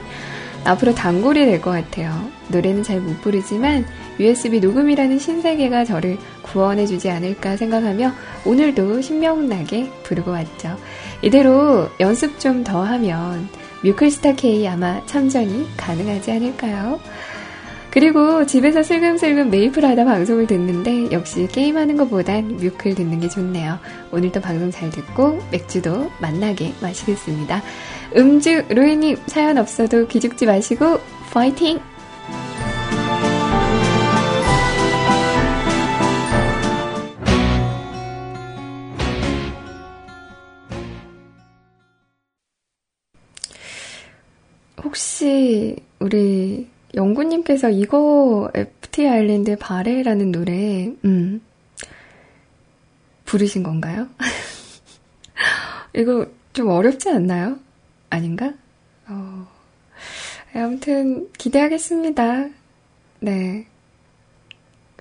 앞으로 0.64 0.95
단골이 0.95 1.47
될 1.47 1.61
것 1.62 1.70
같아요. 1.70 2.28
노래는 2.49 2.83
잘 2.83 3.01
못 3.01 3.18
부르지만 3.22 3.87
USB 4.20 4.61
녹음이라는 4.61 5.18
신세계가 5.18 5.87
저를 5.87 6.18
구원해주지 6.43 7.11
않을까 7.11 7.57
생각하며 7.57 8.12
오늘도 8.45 9.01
신명나게 9.01 9.91
부르고 10.03 10.30
왔죠. 10.33 10.76
이대로 11.22 11.89
연습 11.99 12.39
좀 12.39 12.62
더 12.62 12.83
하면 12.85 13.49
뮤클스타 13.85 14.35
K 14.35 14.68
아마 14.68 15.05
참전이 15.07 15.66
가능하지 15.78 16.30
않을까요? 16.30 17.01
그리고 17.93 18.47
집에서 18.47 18.82
슬금슬금 18.82 19.51
메이플 19.51 19.84
하다 19.84 20.07
방송을 20.07 20.47
듣는데 20.47 21.12
역시 21.12 21.47
게임하는 21.47 21.99
것보단 21.99 22.57
뮤클 22.57 22.95
듣는 22.95 23.20
게 23.20 23.28
좋네요. 23.28 23.78
오늘도 24.11 24.40
방송 24.40 24.70
잘 24.70 24.88
듣고 24.88 25.38
맥주도 25.51 26.11
만나게 26.18 26.72
마시겠습니다. 26.80 27.62
음주 28.16 28.64
로이님 28.70 29.18
사연 29.26 29.59
없어도 29.59 30.09
기죽지 30.09 30.47
마시고 30.47 31.01
파이팅! 31.30 31.80
혹시 44.82 45.76
우리 46.01 46.71
영구님께서 46.95 47.70
이거 47.70 48.51
FT 48.55 49.09
아일랜드의 49.09 49.57
바레라는 49.57 50.32
노래, 50.32 50.93
음, 51.05 51.40
부르신 53.24 53.62
건가요? 53.62 54.09
이거 55.95 56.26
좀 56.53 56.68
어렵지 56.68 57.11
않나요? 57.11 57.59
아닌가? 58.11 58.53
어, 59.09 59.47
아무튼 60.55 61.30
기대하겠습니다. 61.32 62.49
네. 63.20 63.66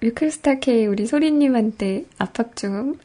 위클스타 0.01 0.59
K 0.59 0.87
우리 0.87 1.05
소리님한테 1.05 2.05
압박 2.17 2.55
좀 2.55 2.97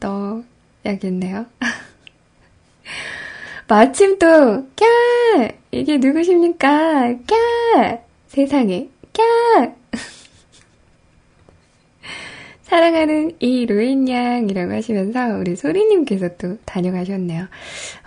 넣어야겠네요. 0.00 1.46
마침 3.68 4.18
또, 4.18 4.68
꺄! 4.74 5.59
이게 5.72 5.98
누구십니까? 5.98 7.14
꺄! 7.26 8.00
세상에, 8.26 8.88
꺄! 9.12 9.72
사랑하는 12.62 13.36
이 13.38 13.66
로인 13.66 14.08
양이라고 14.08 14.72
하시면서 14.72 15.36
우리 15.38 15.54
소리님께서 15.54 16.36
또 16.38 16.58
다녀가셨네요. 16.64 17.46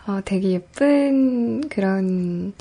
어, 0.08 0.20
되게 0.26 0.52
예쁜 0.52 1.70
그런 1.70 2.52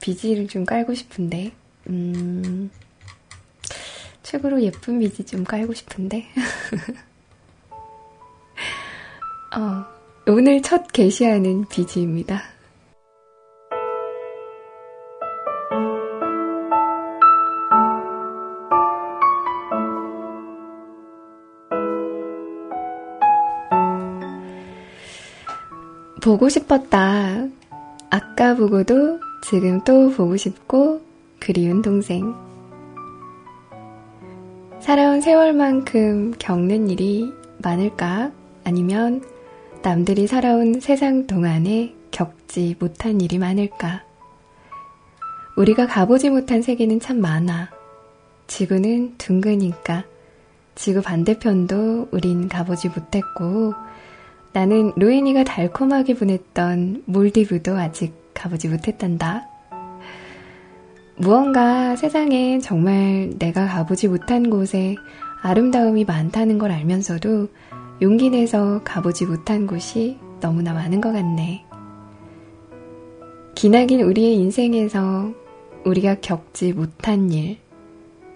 비지를 0.00 0.48
좀 0.48 0.64
깔고 0.64 0.94
싶은데, 0.94 1.52
음, 1.88 2.68
최고로 4.24 4.60
예쁜 4.62 4.98
비지 4.98 5.24
좀 5.24 5.44
깔고 5.44 5.72
싶은데. 5.72 6.26
어, 9.56 9.84
오늘 10.26 10.60
첫 10.62 10.92
게시하는 10.92 11.68
비지입니다. 11.68 12.55
보고 26.26 26.48
싶었다. 26.48 27.46
아까 28.10 28.56
보고도 28.56 29.20
지금 29.42 29.80
또 29.84 30.10
보고 30.10 30.36
싶고 30.36 31.00
그리운 31.38 31.82
동생. 31.82 32.34
살아온 34.80 35.20
세월만큼 35.20 36.34
겪는 36.40 36.88
일이 36.88 37.32
많을까? 37.58 38.32
아니면 38.64 39.22
남들이 39.82 40.26
살아온 40.26 40.80
세상 40.80 41.28
동안에 41.28 41.94
겪지 42.10 42.74
못한 42.80 43.20
일이 43.20 43.38
많을까? 43.38 44.02
우리가 45.56 45.86
가보지 45.86 46.30
못한 46.30 46.60
세계는 46.60 46.98
참 46.98 47.20
많아. 47.20 47.70
지구는 48.48 49.14
둥그니까. 49.16 50.02
지구 50.74 51.02
반대편도 51.02 52.08
우린 52.10 52.48
가보지 52.48 52.88
못했고, 52.88 53.74
나는 54.56 54.90
로엔이가 54.96 55.44
달콤하게 55.44 56.14
보냈던 56.14 57.02
몰디브도 57.04 57.76
아직 57.76 58.14
가보지 58.32 58.68
못했단다. 58.68 59.46
무언가 61.16 61.94
세상에 61.94 62.58
정말 62.60 63.34
내가 63.38 63.66
가보지 63.66 64.08
못한 64.08 64.48
곳에 64.48 64.96
아름다움이 65.42 66.06
많다는 66.06 66.56
걸 66.56 66.70
알면서도 66.70 67.48
용기 68.00 68.30
내서 68.30 68.80
가보지 68.82 69.26
못한 69.26 69.66
곳이 69.66 70.16
너무나 70.40 70.72
많은 70.72 71.02
것 71.02 71.12
같네. 71.12 71.66
기나긴 73.54 74.00
우리의 74.00 74.36
인생에서 74.36 75.34
우리가 75.84 76.20
겪지 76.22 76.72
못한 76.72 77.30
일, 77.30 77.58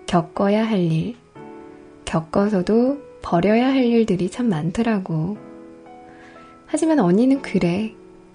겪어야 0.06 0.68
할 0.68 0.80
일, 0.80 1.16
겪어서도 2.04 2.98
버려야 3.22 3.68
할 3.68 3.84
일들이 3.84 4.30
참 4.30 4.50
많더라고. 4.50 5.48
하지만 6.72 7.00
언니는 7.00 7.42
그래. 7.42 7.92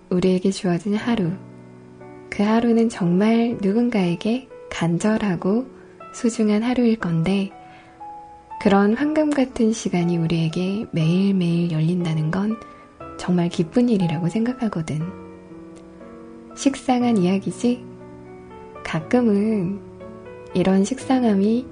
우리에게 0.09 0.51
주어진 0.51 0.93
하루. 0.93 1.31
그 2.29 2.43
하루는 2.43 2.89
정말 2.89 3.57
누군가에게 3.61 4.49
간절하고 4.69 5.65
소중한 6.13 6.61
하루일 6.61 6.99
건데, 6.99 7.49
그런 8.61 8.93
황금 8.93 9.29
같은 9.29 9.71
시간이 9.71 10.17
우리에게 10.17 10.85
매일매일 10.91 11.71
열린다는 11.71 12.29
건 12.29 12.57
정말 13.17 13.47
기쁜 13.47 13.87
일이라고 13.87 14.27
생각하거든. 14.27 14.99
식상한 16.57 17.15
이야기지? 17.15 17.85
가끔은 18.83 19.79
이런 20.53 20.83
식상함이 20.83 21.65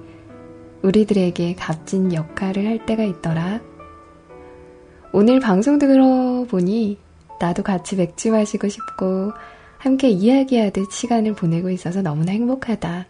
우리들에게 0.80 1.56
값진 1.56 2.14
역할을 2.14 2.66
할 2.66 2.86
때가 2.86 3.04
있더라. 3.04 3.60
오늘 5.16 5.38
방송 5.38 5.78
들어보니 5.78 6.98
나도 7.38 7.62
같이 7.62 7.94
맥주 7.94 8.32
마시고 8.32 8.68
싶고 8.68 9.32
함께 9.78 10.08
이야기하듯 10.08 10.90
시간을 10.90 11.34
보내고 11.34 11.70
있어서 11.70 12.02
너무나 12.02 12.32
행복하다. 12.32 13.06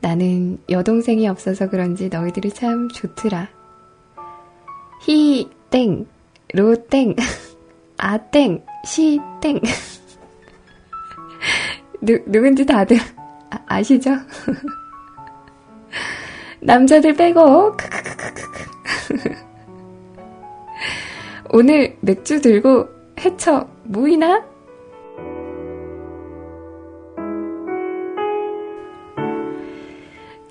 나는 0.00 0.58
여동생이 0.70 1.26
없어서 1.26 1.68
그런지 1.68 2.08
너희들이 2.08 2.52
참 2.52 2.88
좋더라. 2.88 3.48
히, 5.04 5.50
땡, 5.70 6.06
로, 6.54 6.76
땡, 6.86 7.16
아, 7.98 8.18
땡, 8.18 8.64
시, 8.84 9.18
땡. 9.40 9.58
누, 12.00 12.16
누군지 12.26 12.64
다들 12.64 12.96
아, 13.66 13.82
시죠 13.82 14.12
남자들 16.62 17.14
빼고, 17.14 17.76
오늘 21.52 21.96
맥주 22.00 22.40
들고 22.40 22.88
해쳐 23.20 23.68
모이나? 23.84 24.42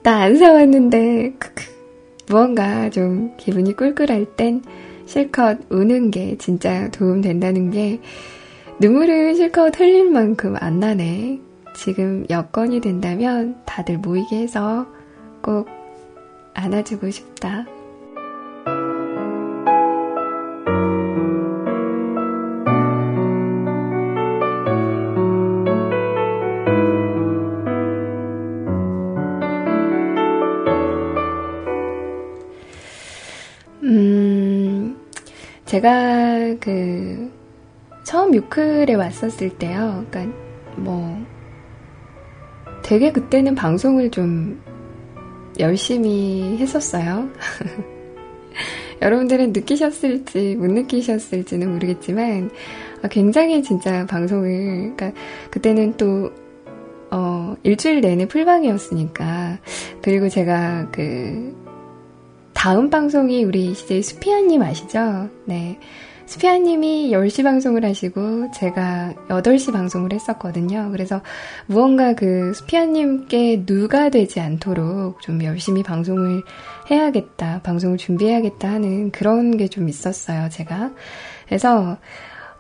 나 0.04 0.22
안 0.24 0.36
사왔는데 0.38 1.34
무언가 2.28 2.90
좀 2.90 3.36
기분이 3.38 3.76
꿀꿀할 3.76 4.26
땐 4.36 4.64
실컷 5.06 5.60
우는 5.70 6.12
게 6.12 6.38
진짜 6.38 6.90
도움 6.90 7.22
된다는 7.22 7.72
게 7.72 8.00
눈물을 8.80 9.36
실컷 9.36 9.80
흘릴 9.80 10.10
만큼 10.10 10.56
안 10.60 10.80
나네. 10.80 11.40
지금 11.76 12.26
여건이 12.30 12.82
된다면 12.82 13.62
다들 13.66 13.98
모이게 14.00 14.38
해서 14.38 14.88
꼭 15.42 15.68
안아주고 16.54 17.10
싶다. 17.12 17.66
제가 35.72 36.56
그 36.60 37.32
처음 38.04 38.32
뮤클에 38.32 38.94
왔었을 38.94 39.58
때요. 39.58 40.06
그러니까 40.10 40.38
뭐 40.76 41.18
되게 42.84 43.14
그때는 43.14 43.56
방송을 43.56 44.12
좀 44.12 44.62
열심히 45.60 46.58
했었어요. 46.58 47.30
여러분들은 49.02 49.54
느끼셨을지 49.54 50.58
못 50.58 50.70
느끼셨을지는 50.70 51.72
모르겠지만 51.72 52.52
굉장히 53.10 53.64
진짜 53.64 54.06
방송을 54.06 54.94
그러니까 54.98 55.14
그때는 55.52 55.96
또 55.96 56.32
어, 57.12 57.56
일주일 57.64 58.02
내내 58.02 58.28
풀방이었으니까 58.28 59.60
그리고 60.02 60.28
제가 60.28 60.90
그 60.92 61.61
다음 62.62 62.92
방송이 62.92 63.44
우리 63.44 63.72
이제 63.72 64.04
수피아님 64.04 64.62
아시죠? 64.62 65.32
네. 65.46 65.80
수피아님이 66.28 67.10
10시 67.12 67.44
방송을 67.44 67.84
하시고 67.84 68.52
제가 68.52 69.16
8시 69.30 69.74
방송을 69.74 70.14
했었거든요. 70.14 70.90
그래서 70.92 71.24
무언가 71.66 72.14
그 72.14 72.54
수피아님께 72.54 73.66
누가 73.66 74.10
되지 74.10 74.42
않도록 74.42 75.24
좀 75.24 75.44
열심히 75.44 75.82
방송을 75.82 76.44
해야겠다, 76.92 77.62
방송을 77.64 77.98
준비해야겠다 77.98 78.70
하는 78.70 79.10
그런 79.10 79.58
게 79.58 79.68
좀 79.68 79.90
있었어요, 79.90 80.50
제가. 80.50 80.92
그래서 81.48 81.98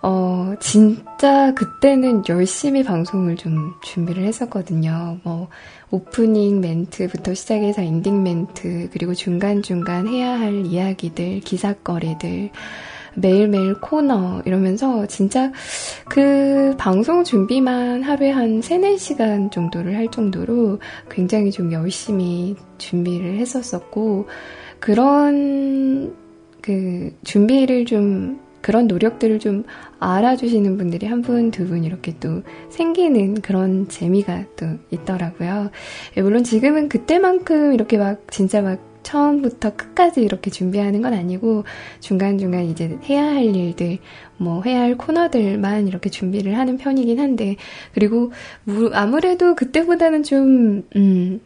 어, 0.03 0.55
진짜 0.59 1.53
그때는 1.53 2.23
열심히 2.27 2.83
방송을 2.83 3.35
좀 3.35 3.73
준비를 3.83 4.23
했었거든요. 4.23 5.19
뭐, 5.23 5.47
오프닝 5.91 6.59
멘트부터 6.59 7.35
시작해서 7.35 7.81
엔딩 7.83 8.23
멘트, 8.23 8.89
그리고 8.91 9.13
중간중간 9.13 10.07
해야 10.07 10.39
할 10.39 10.65
이야기들, 10.65 11.41
기사거리들, 11.41 12.49
매일매일 13.13 13.75
코너, 13.79 14.41
이러면서 14.45 15.05
진짜 15.05 15.51
그 16.09 16.73
방송 16.79 17.23
준비만 17.23 18.01
하루에 18.01 18.31
한 18.31 18.61
3, 18.61 18.81
4시간 18.81 19.51
정도를 19.51 19.97
할 19.97 20.09
정도로 20.09 20.79
굉장히 21.09 21.51
좀 21.51 21.71
열심히 21.73 22.55
준비를 22.79 23.37
했었었고, 23.37 24.27
그런 24.79 26.15
그 26.61 27.15
준비를 27.23 27.85
좀 27.85 28.39
그런 28.61 28.87
노력들을 28.87 29.39
좀 29.39 29.63
알아주시는 29.99 30.77
분들이 30.77 31.07
한 31.07 31.21
분, 31.21 31.51
두 31.51 31.65
분 31.67 31.83
이렇게 31.83 32.13
또 32.19 32.41
생기는 32.69 33.41
그런 33.41 33.87
재미가 33.87 34.45
또 34.55 34.65
있더라고요. 34.91 35.71
예, 36.17 36.21
물론 36.21 36.43
지금은 36.43 36.89
그때만큼 36.89 37.73
이렇게 37.73 37.97
막 37.97 38.21
진짜 38.31 38.61
막 38.61 38.79
처음부터 39.03 39.75
끝까지 39.75 40.21
이렇게 40.21 40.51
준비하는 40.51 41.01
건 41.01 41.13
아니고 41.13 41.63
중간중간 42.01 42.65
이제 42.65 42.99
해야 43.09 43.25
할 43.25 43.45
일들, 43.55 43.97
뭐 44.37 44.61
해야 44.63 44.81
할 44.81 44.95
코너들만 44.95 45.87
이렇게 45.87 46.09
준비를 46.11 46.57
하는 46.57 46.77
편이긴 46.77 47.19
한데 47.19 47.55
그리고 47.93 48.31
아무래도 48.93 49.55
그때보다는 49.55 50.21
좀, 50.23 50.83
음, 50.95 51.41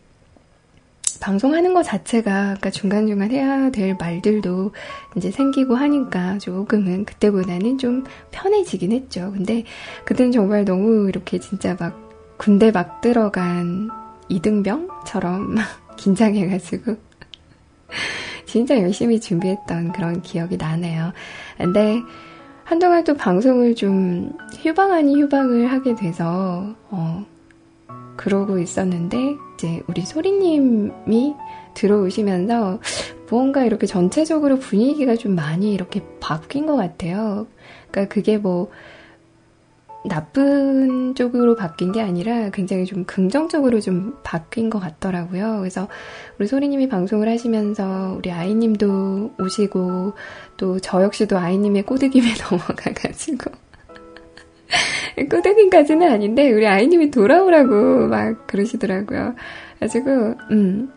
방송하는 1.25 1.73
것 1.73 1.81
자체가 1.81 2.31
그러니까 2.43 2.69
중간중간 2.69 3.31
해야 3.31 3.71
될 3.71 3.95
말들도 3.99 4.71
이제 5.15 5.31
생기고 5.31 5.73
하니까 5.73 6.37
조금은 6.37 7.05
그때보다는 7.05 7.79
좀 7.79 8.03
편해지긴 8.29 8.91
했죠. 8.91 9.31
근데 9.33 9.63
그때는 10.05 10.31
정말 10.31 10.65
너무 10.65 11.09
이렇게 11.09 11.39
진짜 11.39 11.75
막 11.79 12.37
군대 12.37 12.69
막 12.69 13.01
들어간 13.01 13.89
이등병처럼 14.29 15.55
긴장해가지고 15.97 16.95
진짜 18.45 18.79
열심히 18.79 19.19
준비했던 19.19 19.93
그런 19.93 20.21
기억이 20.21 20.57
나네요. 20.57 21.11
근데 21.57 22.03
한동안 22.65 23.03
또 23.03 23.15
방송을 23.15 23.73
좀 23.73 24.31
휴방 24.59 24.91
아닌 24.91 25.19
휴방을 25.23 25.71
하게 25.71 25.95
돼서 25.95 26.75
어, 26.91 27.25
그러고 28.15 28.59
있었는데 28.59 29.35
이제 29.55 29.81
우리 29.87 30.01
소리님이 30.01 31.35
들어오시면서 31.73 32.79
무언가 33.29 33.63
이렇게 33.63 33.87
전체적으로 33.87 34.59
분위기가 34.59 35.15
좀 35.15 35.35
많이 35.35 35.73
이렇게 35.73 36.01
바뀐 36.19 36.65
것 36.65 36.75
같아요. 36.75 37.47
그러니까 37.91 38.13
그게 38.13 38.37
뭐 38.37 38.69
나쁜 40.07 41.15
쪽으로 41.15 41.55
바뀐 41.55 41.91
게 41.91 41.99
아니라 42.01 42.49
굉장히 42.51 42.85
좀 42.85 43.05
긍정적으로 43.05 43.81
좀 43.81 44.15
바뀐 44.23 44.69
것 44.69 44.79
같더라고요. 44.79 45.57
그래서 45.59 45.87
우리 46.37 46.47
소리님이 46.47 46.89
방송을 46.89 47.27
하시면서 47.27 48.15
우리 48.17 48.31
아이님도 48.31 49.31
오시고 49.39 50.13
또 50.57 50.77
저 50.79 51.01
역시도 51.01 51.37
아이님의 51.37 51.83
꼬드김에 51.83 52.27
넘어가가지고 52.51 53.51
꾸덕인까지는 55.29 56.11
아닌데 56.11 56.51
우리 56.51 56.67
아이님이 56.67 57.11
돌아오라고 57.11 58.07
막 58.07 58.47
그러시더라고요. 58.47 59.35
가지고 59.79 60.35
음 60.51 60.91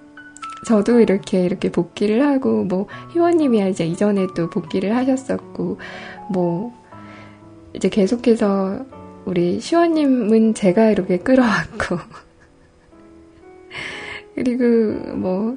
저도 0.66 1.00
이렇게 1.00 1.44
이렇게 1.44 1.70
복귀를 1.70 2.26
하고 2.26 2.64
뭐 2.64 2.86
희원님이야 3.12 3.68
이제 3.68 3.84
이전에 3.84 4.26
또 4.34 4.50
복귀를 4.50 4.96
하셨었고 4.96 5.78
뭐 6.30 6.72
이제 7.74 7.88
계속해서 7.88 8.84
우리 9.24 9.60
시원님은 9.60 10.54
제가 10.54 10.90
이렇게 10.90 11.18
끌어왔고 11.18 11.98
그리고 14.38 14.64
뭐, 15.16 15.56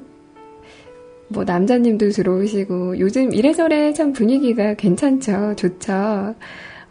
뭐, 1.28 1.44
남자님도 1.44 2.10
들어오시고, 2.10 2.98
요즘 2.98 3.32
이래저래 3.32 3.92
참 3.92 4.12
분위기가 4.12 4.74
괜찮죠. 4.74 5.54
좋죠. 5.56 6.34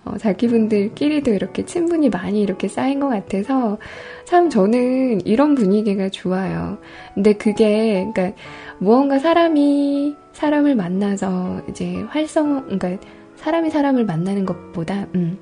어, 0.03 0.17
자기분들끼리도 0.17 1.31
이렇게 1.31 1.65
친분이 1.65 2.09
많이 2.09 2.41
이렇게 2.41 2.67
쌓인 2.67 2.99
것 2.99 3.07
같아서 3.09 3.77
참 4.25 4.49
저는 4.49 5.25
이런 5.25 5.55
분위기가 5.55 6.09
좋아요. 6.09 6.79
근데 7.13 7.33
그게, 7.33 8.07
그러니까 8.13 8.35
무언가 8.79 9.19
사람이 9.19 10.15
사람을 10.33 10.75
만나서 10.75 11.61
이제 11.69 11.95
활성, 12.09 12.65
그러니까 12.65 12.97
사람이 13.35 13.69
사람을 13.69 14.05
만나는 14.05 14.45
것보다, 14.45 15.07
음, 15.13 15.37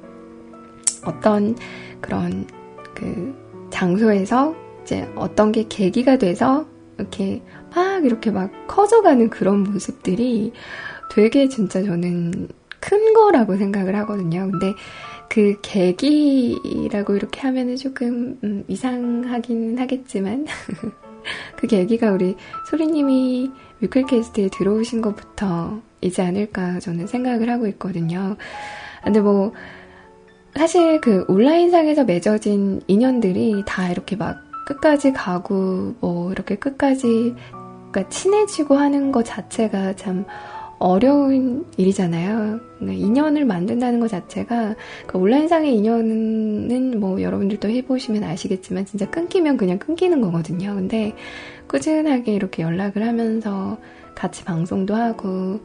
어떤 1.06 1.56
그런 2.02 2.46
그 2.94 3.34
장소에서 3.70 4.56
이제 4.84 5.08
어떤 5.16 5.52
게 5.52 5.66
계기가 5.70 6.18
돼서 6.18 6.66
이렇게 6.98 7.42
막 7.74 8.04
이렇게 8.04 8.32
막 8.32 8.52
커져가는 8.68 9.30
그런 9.30 9.64
모습들이 9.64 10.52
되게 11.12 11.48
진짜 11.48 11.82
저는 11.82 12.50
큰 12.80 13.14
거라고 13.14 13.58
생각을 13.58 13.96
하거든요. 13.98 14.50
근데 14.52 14.74
그 15.30 15.56
계기라고 15.62 17.16
이렇게 17.16 17.42
하면은 17.42 17.76
조금 17.76 18.40
음, 18.44 18.64
이상하긴 18.68 19.78
하겠지만 19.78 20.46
그 21.56 21.68
계기가 21.68 22.12
우리 22.12 22.36
소리님이 22.70 23.52
뮤클캐스트에 23.80 24.50
들어오신 24.50 25.02
것부터 25.02 25.80
이지 26.02 26.22
않을까 26.22 26.80
저는 26.80 27.08
생각을 27.08 27.50
하고 27.50 27.68
있거든요. 27.68 28.38
근데 29.04 29.22
뭐 29.22 29.54
사실 30.56 31.00
그 31.00 31.26
온라인상에서 31.28 32.06
맺어진 32.06 32.82
인연들이 32.88 33.64
다 33.66 33.90
이렇게 33.90 34.16
막 34.16 34.38
끝까지 34.66 35.14
가고 35.14 35.96
뭐 36.00 36.32
이렇게 36.32 36.56
끝까지 36.56 37.36
그러니까 37.92 38.10
친해지고 38.10 38.76
하는 38.76 39.12
것 39.12 39.24
자체가 39.26 39.96
참 39.96 40.26
어려운 40.80 41.66
일이잖아요. 41.78 42.60
그러니까 42.78 43.06
인연을 43.06 43.46
만든다는 43.46 44.00
것 44.00 44.08
자체가 44.08 44.76
그 45.06 45.18
온라인상의 45.18 45.76
인연은 45.76 47.00
뭐 47.00 47.22
여러분들도 47.22 47.70
해보시면 47.70 48.24
아시겠지만 48.24 48.86
진짜 48.86 49.10
끊기면 49.10 49.58
그냥 49.58 49.78
끊기는 49.78 50.20
거거든요. 50.22 50.74
근데 50.76 51.14
꾸준하게 51.68 52.34
이렇게 52.34 52.64
연락을 52.64 53.06
하면서 53.06 53.78
같이 54.16 54.44
방송도 54.46 54.96
하고 54.96 55.60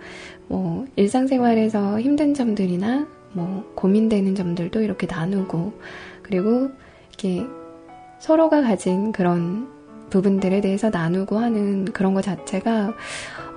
뭐 0.49 0.87
일상생활에서 0.97 2.01
힘든 2.01 2.35
점들이나 2.35 3.07
뭐 3.33 3.73
고민되는 3.75 4.35
점들도 4.35 4.83
이렇게 4.83 5.07
나누고 5.07 5.73
그리고 6.23 6.71
이렇게 7.09 7.47
서로가 8.19 8.63
가진 8.63 9.13
그런 9.13 9.69
부분들에 10.11 10.61
대해서 10.61 10.91
나누고 10.91 11.39
하는 11.39 11.85
그런 11.87 12.15
것 12.15 12.23
자체가 12.23 12.95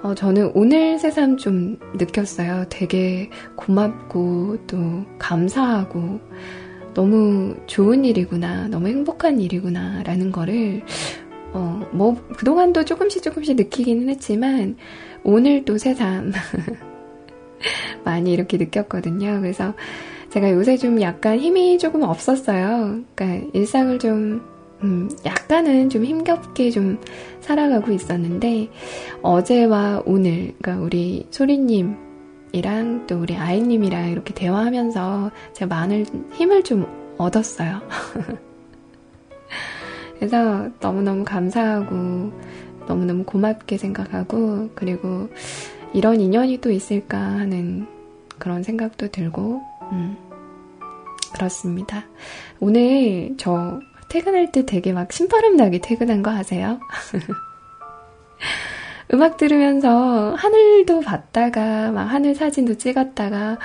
어, 0.03 0.13
저는 0.13 0.51
오늘 0.53 0.99
새삼 0.99 1.37
좀 1.37 1.77
느꼈어요. 1.95 2.65
되게 2.69 3.29
고맙고 3.55 4.57
또 4.67 4.77
감사하고 5.17 6.19
너무 6.93 7.55
좋은 7.65 8.05
일이구나, 8.05 8.67
너무 8.67 8.87
행복한 8.87 9.39
일이구나 9.39 10.03
라는 10.03 10.31
거를 10.31 10.83
어, 11.53 11.81
뭐 11.91 12.15
그동안도 12.37 12.85
조금씩 12.85 13.23
조금씩 13.23 13.55
느끼기는 13.55 14.09
했지만 14.09 14.77
오늘 15.23 15.65
또 15.65 15.77
새삼 15.77 16.31
많이 18.05 18.31
이렇게 18.31 18.57
느꼈거든요. 18.57 19.41
그래서 19.41 19.73
제가 20.29 20.51
요새 20.51 20.77
좀 20.77 21.01
약간 21.01 21.39
힘이 21.39 21.79
조금 21.79 22.03
없었어요. 22.03 23.01
그러니까 23.15 23.49
일상을 23.53 23.97
좀 23.99 24.41
음, 24.83 25.09
약간은 25.25 25.89
좀 25.89 26.05
힘겹게 26.05 26.69
좀 26.69 26.99
살아가고 27.41 27.91
있었는데, 27.91 28.69
어제와 29.21 30.03
오늘, 30.05 30.53
그러니까 30.61 30.83
우리 30.83 31.27
소리님이랑 31.31 33.07
또 33.07 33.19
우리 33.19 33.35
아이님이랑 33.35 34.11
이렇게 34.11 34.33
대화하면서 34.33 35.31
제가 35.53 35.75
많은 35.75 36.05
힘을 36.33 36.63
좀 36.63 36.85
얻었어요. 37.17 37.81
그래서 40.19 40.69
너무너무 40.79 41.23
감사하고, 41.23 42.31
너무너무 42.87 43.23
고맙게 43.23 43.77
생각하고, 43.77 44.69
그리고 44.75 45.29
이런 45.93 46.21
인연이 46.21 46.59
또 46.59 46.71
있을까 46.71 47.17
하는 47.17 47.87
그런 48.37 48.61
생각도 48.61 49.09
들고, 49.09 49.61
음, 49.91 50.15
그렇습니다. 51.33 52.05
오늘 52.59 53.33
저 53.37 53.79
퇴근할 54.09 54.51
때 54.51 54.65
되게 54.65 54.93
막 54.93 55.11
신바람 55.11 55.57
나게 55.57 55.79
퇴근한 55.79 56.23
거 56.23 56.31
아세요? 56.31 56.79
음악 59.13 59.37
들으면서 59.37 60.35
하늘도 60.35 60.99
봤다가 61.01 61.91
막 61.91 62.03
하늘 62.03 62.35
사진도 62.35 62.75
찍었다가 62.75 63.57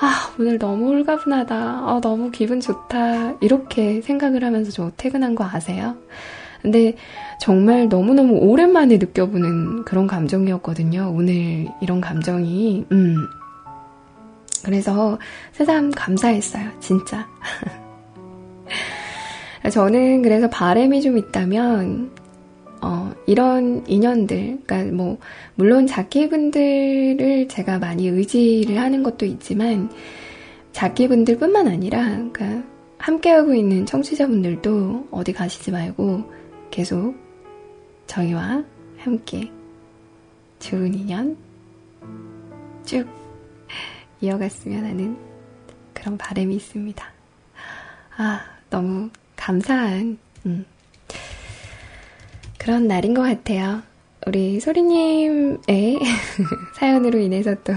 아 0.00 0.34
오늘 0.38 0.58
너무 0.58 0.88
홀가분하다 0.88 1.54
아 1.56 2.00
너무 2.02 2.30
기분 2.30 2.60
좋다 2.60 3.38
이렇게 3.40 4.02
생각을 4.02 4.44
하면서 4.44 4.70
저 4.70 4.90
퇴근한 4.96 5.34
거 5.34 5.44
아세요? 5.44 5.96
근데 6.60 6.94
정말 7.40 7.88
너무너무 7.88 8.34
오랜만에 8.34 8.98
느껴보는 8.98 9.84
그런 9.84 10.06
감정이었거든요. 10.06 11.12
오늘 11.12 11.68
이런 11.80 12.00
감정이 12.00 12.86
음 12.92 13.16
그래서 14.64 15.18
새삼 15.52 15.90
감사했어요 15.90 16.70
진짜 16.80 17.26
저는 19.70 20.22
그래서 20.22 20.48
바램이 20.48 21.02
좀 21.02 21.18
있다면, 21.18 22.10
어, 22.80 23.12
이런 23.26 23.84
인연들, 23.86 24.60
그러니까 24.66 24.92
뭐, 24.94 25.18
물론 25.54 25.86
자기분들을 25.86 27.48
제가 27.48 27.78
많이 27.78 28.08
의지를 28.08 28.78
하는 28.78 29.02
것도 29.02 29.24
있지만, 29.26 29.90
자기분들 30.72 31.38
뿐만 31.38 31.68
아니라, 31.68 32.02
그러니까 32.32 32.62
함께하고 32.98 33.54
있는 33.54 33.84
청취자분들도 33.84 35.08
어디 35.10 35.32
가시지 35.32 35.72
말고 35.72 36.22
계속 36.70 37.14
저희와 38.06 38.62
함께 38.98 39.50
좋은 40.60 40.94
인연 40.94 41.36
쭉 42.84 43.06
이어갔으면 44.20 44.84
하는 44.84 45.16
그런 45.92 46.16
바람이 46.16 46.54
있습니다. 46.54 47.04
아, 48.16 48.40
너무 48.70 49.10
감사한 49.42 50.18
음, 50.46 50.64
그런 52.58 52.86
날인 52.86 53.12
것 53.12 53.22
같아요. 53.22 53.82
우리 54.24 54.60
소리님의 54.60 55.98
사연으로 56.78 57.18
인해서 57.18 57.56
또 57.64 57.72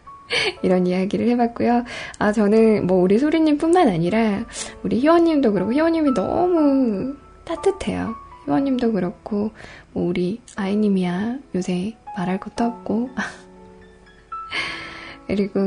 이런 0.64 0.86
이야기를 0.86 1.28
해봤고요. 1.28 1.84
아, 2.18 2.32
저는 2.32 2.86
뭐 2.86 3.02
우리 3.02 3.18
소리님뿐만 3.18 3.88
아니라 3.88 4.46
우리 4.82 5.00
희원님도 5.00 5.52
그렇고 5.52 5.74
희원님이 5.74 6.14
너무 6.14 7.14
따뜻해요. 7.44 8.14
희원님도 8.46 8.92
그렇고 8.92 9.50
뭐 9.92 10.08
우리 10.08 10.40
아이님이야 10.56 11.36
요새 11.54 11.98
말할 12.16 12.40
것도 12.40 12.64
없고 12.64 13.10
그리고 15.28 15.60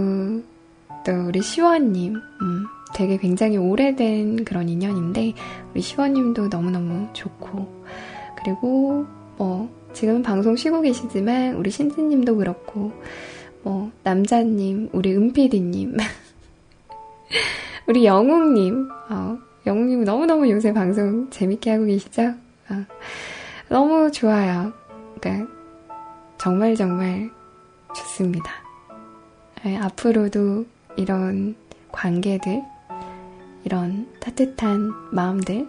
또 1.05 1.11
우리 1.27 1.43
시원님 1.43 2.15
음, 2.15 2.65
되게 2.97 3.17
굉장히 3.17 3.57
오래된 3.57 4.43
그런 4.43 4.67
인연인데 4.67 5.33
우리 5.71 5.81
시원님도 5.81 6.47
너무너무 6.47 7.07
좋고 7.13 7.85
그리고 8.35 9.05
뭐 9.37 9.69
지금은 9.93 10.23
방송 10.23 10.55
쉬고 10.55 10.81
계시지만 10.81 11.53
우리 11.57 11.69
신지님도 11.69 12.37
그렇고 12.37 12.91
뭐 13.61 13.91
남자님 14.01 14.89
우리 14.93 15.15
은피디님 15.15 15.97
우리 17.85 18.03
영웅님 18.03 18.89
어, 19.11 19.37
영웅님 19.67 20.03
너무너무 20.03 20.49
요새 20.49 20.73
방송 20.73 21.29
재밌게 21.29 21.69
하고 21.69 21.85
계시죠? 21.85 22.33
어, 22.69 22.85
너무 23.69 24.11
좋아요. 24.11 24.73
그러니까 25.19 25.47
정말 26.39 26.75
정말 26.75 27.29
좋습니다. 27.95 28.51
네, 29.63 29.77
앞으로도 29.77 30.65
이런 30.95 31.55
관계들 31.91 32.63
이런 33.67 34.07
따뜻한 34.21 34.93
마음들 35.11 35.67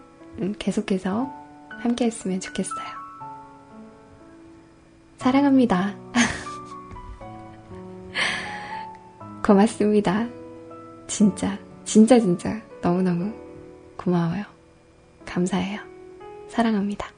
계속해서 0.61 1.29
함께 1.69 2.05
했으면 2.05 2.39
좋겠어요. 2.39 2.87
사랑합니다. 5.17 5.97
고맙습니다. 9.45 10.29
진짜 11.09 11.59
진짜 11.85 12.21
진짜 12.21 12.63
너무너무 12.81 13.33
고마워요. 13.97 14.45
감사해요. 15.27 15.81
사랑합니다. 16.47 17.18